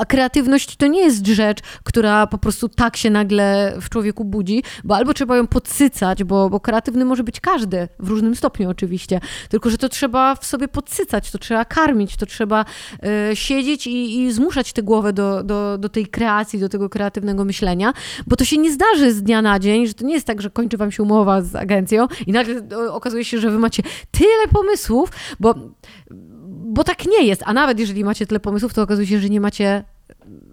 [0.00, 4.62] a kreatywność to nie jest rzecz, która po prostu tak się nagle w człowieku budzi,
[4.84, 9.20] bo albo trzeba ją podsycać, bo, bo kreatywny może być każdy, w różnym stopniu oczywiście,
[9.48, 12.64] tylko że to trzeba w sobie podsycać, to trzeba karmić, to trzeba
[13.32, 17.44] y, siedzieć i, i, zmuszać tę głowę do, do, do tej kreacji, do tego kreatywnego
[17.44, 17.92] myślenia,
[18.26, 20.50] bo to się nie zdarzy z dnia na dzień, że to nie jest tak, że
[20.50, 25.10] kończy wam się umowa z agencją i nagle okazuje się, że wy macie tyle pomysłów,
[25.40, 25.54] bo
[26.74, 27.42] bo tak nie jest.
[27.46, 29.84] A nawet jeżeli macie tyle pomysłów, to okazuje się, że nie macie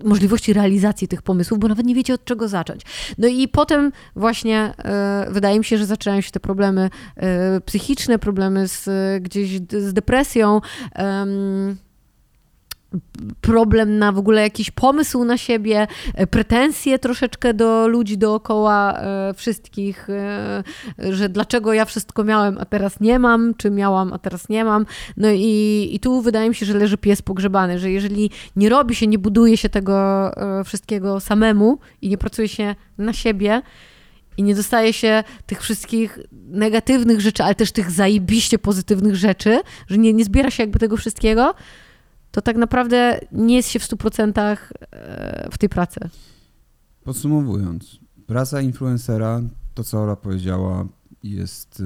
[0.04, 2.82] możliwości realizacji tych pomysłów, bo nawet nie wiecie od czego zacząć.
[3.18, 8.20] No i potem właśnie e, wydaje mi się, że zaczynają się te problemy e, psychiczne,
[8.20, 8.90] problemy z,
[9.24, 10.62] gdzieś z depresją
[13.42, 19.34] problem na w ogóle jakiś pomysł na siebie, e, pretensje troszeczkę do ludzi dookoła e,
[19.34, 20.64] wszystkich, e,
[21.14, 24.86] że dlaczego ja wszystko miałem, a teraz nie mam, czy miałam, a teraz nie mam.
[25.18, 28.96] No i, i tu wydaje mi się, że leży pies pogrzebany, że jeżeli nie robi
[28.96, 30.32] się, nie buduje się tego
[30.66, 33.62] wszystkiego samemu i nie pracuje się na siebie,
[34.38, 39.98] i nie dostaje się tych wszystkich negatywnych rzeczy, ale też tych zajebiście pozytywnych rzeczy, że
[39.98, 41.54] nie, nie zbiera się jakby tego wszystkiego,
[42.32, 44.58] to tak naprawdę nie jest się w 100%
[44.92, 46.00] e, w tej pracy.
[47.04, 49.42] Podsumowując, praca influencera,
[49.74, 50.88] to co Ola powiedziała,
[51.24, 51.80] jest.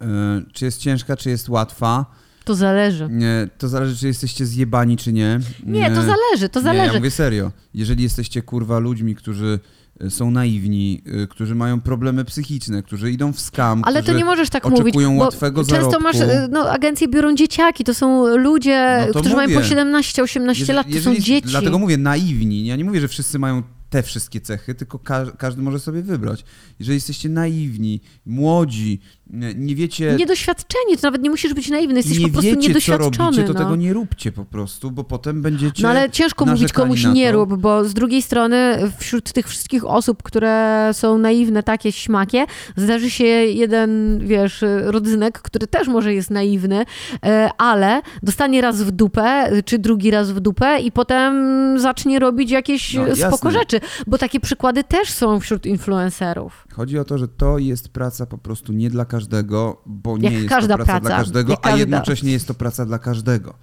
[0.00, 2.06] Yy, yy, czy jest ciężka, czy jest łatwa?
[2.44, 3.08] To zależy.
[3.10, 5.40] Nie, to zależy, czy jesteście zjebani, czy nie.
[5.64, 6.86] Nie, to zależy, to zależy.
[6.86, 7.52] Nie, ja mówię serio.
[7.74, 9.60] Jeżeli jesteście kurwa ludźmi, którzy
[10.08, 14.50] są naiwni, y, którzy mają problemy psychiczne, którzy idą w skam, Ale to nie możesz
[14.50, 16.02] tak mówić, łatwego często zarobku.
[16.02, 19.46] masz, y, no agencje biorą dzieciaki, to są ludzie, no to którzy mówię.
[19.46, 21.48] mają po 17-18 lat, to jeżeli, są dzieci.
[21.48, 25.62] Dlatego mówię naiwni, ja nie mówię, że wszyscy mają te wszystkie cechy, tylko ka każdy
[25.62, 26.44] może sobie wybrać.
[26.78, 29.00] Jeżeli jesteście naiwni, młodzi,
[29.30, 30.16] nie wiecie...
[30.18, 33.16] Niedoświadczeni, to nawet nie musisz być naiwny, jesteś po prostu wiecie, niedoświadczony.
[33.16, 33.58] Co robicie, to no.
[33.58, 37.56] tego nie róbcie po prostu, bo potem będziecie No ale ciężko mówić komuś nie rób,
[37.56, 42.46] bo z drugiej strony wśród tych wszystkich osób, które są naiwne, takie śmakie,
[42.76, 46.84] zdarzy się jeden, wiesz, rodzynek, który też może jest naiwny,
[47.24, 51.34] e, ale dostanie raz w dupę, czy drugi raz w dupę i potem
[51.78, 56.66] zacznie robić jakieś no, spoko rzeczy, bo takie przykłady też są wśród influencerów.
[56.72, 60.20] Chodzi o to, że to jest praca po prostu nie dla każdego każdego, bo Jak
[60.32, 61.78] nie jest każda to praca, praca, dla każdego, jak a każda.
[61.78, 63.54] jednocześnie jest to praca dla każdego.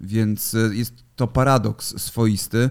[0.00, 2.70] Więc e, jest to paradoks swoisty.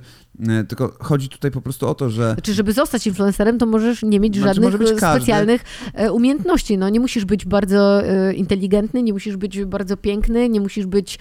[0.50, 4.04] E, Tylko chodzi tutaj po prostu o to, że Znaczy, żeby zostać influencerem, to możesz
[4.04, 4.98] nie mieć Znaczy, żadnych e, każdy.
[4.98, 5.64] specjalnych
[6.12, 6.78] umiejętności.
[6.78, 8.02] No, nie musisz być bardzo
[8.36, 11.20] inteligentny, nie musisz być bardzo piękny, nie musisz być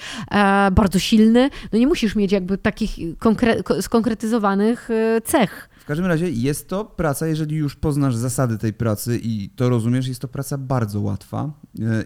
[0.73, 1.51] bardzo silny.
[1.73, 4.89] No nie musisz mieć jakby takich konkre- ko- skonkretyzowanych
[5.25, 5.69] cech.
[5.81, 10.09] w każdym razie jest to praca, jeżeli już poznasz zasady tej pracy i to rozumiesz,
[10.09, 11.51] jest to praca bardzo łatwa.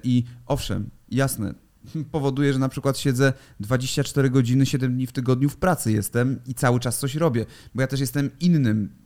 [0.04, 1.54] I owszem, jasne,
[2.12, 6.54] powoduje, że na przykład siedzę 24 godziny, 7 dni w tygodniu w pracy jestem i
[6.54, 8.99] cały czas coś robię, bo ja też jestem innym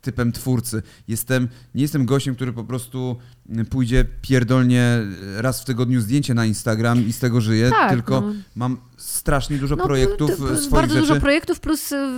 [0.00, 0.82] typem twórcy.
[1.08, 3.16] Jestem, nie jestem gościem, który po prostu
[3.48, 4.98] mm, pójdzie pierdolnie
[5.36, 8.32] raz w tygodniu zdjęcie na Instagram i z tego żyje, Tak, tylko no.
[8.56, 11.06] mam strasznie dużo No, projektów, to- to e, jest swoich Bardzo rzeczy.
[11.08, 12.08] dużo projektów, plus e,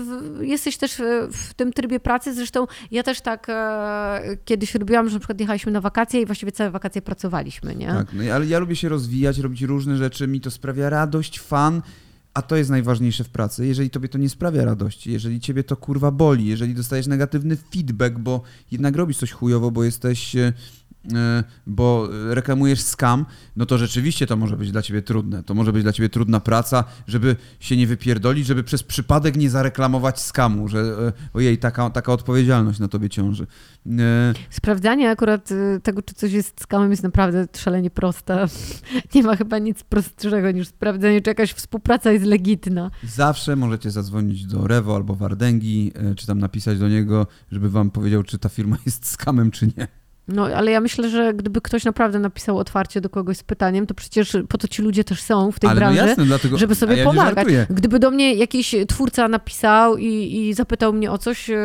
[0.40, 2.34] jesteś też e, w tym trybie pracy.
[2.34, 6.52] Zresztą ja też tak e, kiedyś robiłam, że na przykład jechaliśmy na wakacje i właściwie
[6.52, 7.86] całe wakacje pracowaliśmy, nie?
[7.86, 11.82] Tak, no, ale ja lubię się rozwijać, robić różne rzeczy, mi to sprawia radość, fan,
[12.34, 13.66] a to jest najważniejsze w pracy.
[13.66, 18.18] Jeżeli tobie to nie sprawia radości, jeżeli ciebie to kurwa boli, jeżeli dostajesz negatywny feedback,
[18.18, 20.52] bo jednak robisz coś chujowo, bo jesteś, e,
[21.66, 23.26] bo reklamujesz scam,
[23.56, 25.42] no to rzeczywiście to może być dla ciebie trudne.
[25.42, 29.50] To może być dla ciebie trudna praca, żeby się nie wypierdolić, żeby przez przypadek nie
[29.50, 33.46] zareklamować skamu, że e, ojej, taka, taka odpowiedzialność na tobie ciąży.
[33.86, 38.46] E, Sprawdzanie akurat y, tego, czy coś jest skamem, jest naprawdę szalenie proste.
[39.14, 42.90] Nie ma chyba nic prostszego niż sprawdzenie, czy jakaś współpraca jest legitna.
[43.02, 48.22] Zawsze możecie zadzwonić do Rewo albo Wardęgi, czy tam napisać do niego, żeby wam powiedział,
[48.22, 50.01] czy ta firma jest skamem, czy nie.
[50.32, 53.94] No, ale ja myślę, że gdyby ktoś naprawdę napisał otwarcie do kogoś z pytaniem, to
[53.94, 56.00] przecież po to ci ludzie też są w tej Ale branży.
[56.00, 57.48] no jasne, dlatego, żeby sobie ja pomagać.
[57.70, 60.06] Gdyby do mnie jakiś twórca napisał i,
[60.36, 61.56] i zapytał mnie o coś e,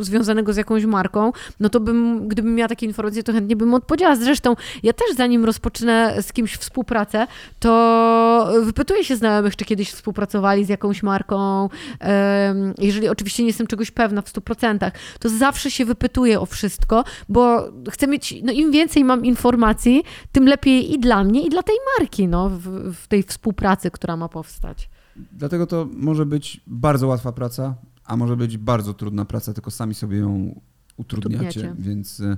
[0.00, 4.16] związanego z jakąś marką, no to bym, gdybym miała takie informacje, to chętnie bym odpowiedziała.
[4.16, 7.26] Zresztą ja też zanim rozpocznę z kimś współpracę,
[7.58, 11.68] to wypytuję się znajomych, czy kiedyś współpracowali z jakąś marką.
[12.00, 14.90] Em, Jeżeli oczywiście nie jestem czegoś pewna w 100%,
[15.20, 20.02] to zawsze się wypytuję o wszystko, bo chcę mieć, no im więcej mam informacji,
[20.32, 24.16] tym lepiej i dla mnie, i dla tej marki, no, w, w tej współpracy, która
[24.16, 24.90] ma powstać.
[25.32, 29.94] Dlatego to może być bardzo łatwa praca, a może być bardzo trudna praca, tylko sami
[29.94, 30.60] sobie ją
[30.96, 31.46] utrudniacie.
[31.46, 31.74] Utrudniacie.
[31.78, 32.36] Więc e,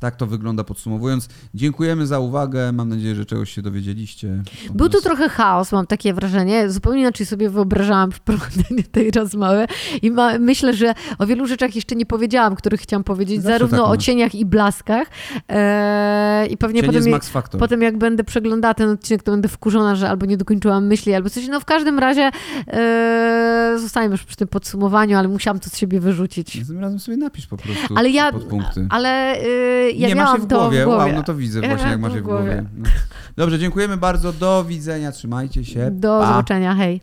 [0.00, 1.28] tak to wygląda podsumowując.
[1.54, 2.72] Dziękujemy za uwagę.
[2.72, 4.42] Mam nadzieję, że czegoś się dowiedzieliście.
[4.74, 5.02] Był tu nas.
[5.02, 6.70] trochę chaos, mam takie wrażenie.
[6.70, 9.66] Zupełnie inaczej sobie wyobrażałam prowadzenie tej rozmowy
[10.02, 13.82] i ma, myślę, że o wielu rzeczach jeszcze nie powiedziałam, których chciałam powiedzieć, Zawsze zarówno
[13.84, 15.08] tak o cieniach i blaskach.
[15.48, 17.58] E, I pewnie Cień potem, Max Factor.
[17.60, 21.30] potem jak będę przeglądała ten odcinek, to będę wkurzona, że albo nie dokończyłam myśli, albo
[21.30, 21.48] coś.
[21.48, 22.30] No w każdym razie
[22.68, 26.46] e, zostajemy już przy tym podsumowaniu, ale musiałam to z siebie wyrzucić.
[26.54, 28.86] Następnym razem sobie napisz po prostu Ale ja, podpunkty.
[28.90, 30.82] ale e, ja nie miałam się w to głowie.
[30.82, 31.04] w głowie.
[31.04, 32.64] Wow, no to widzę Ja właśnie, jak masz to się w w głowie.
[32.76, 32.90] No.
[33.36, 34.32] Dobrze, dziękujemy bardzo.
[34.32, 35.12] Do widzenia.
[35.12, 35.90] Trzymajcie się.
[35.90, 36.26] Do pa.
[36.26, 37.00] zobaczenia, hej.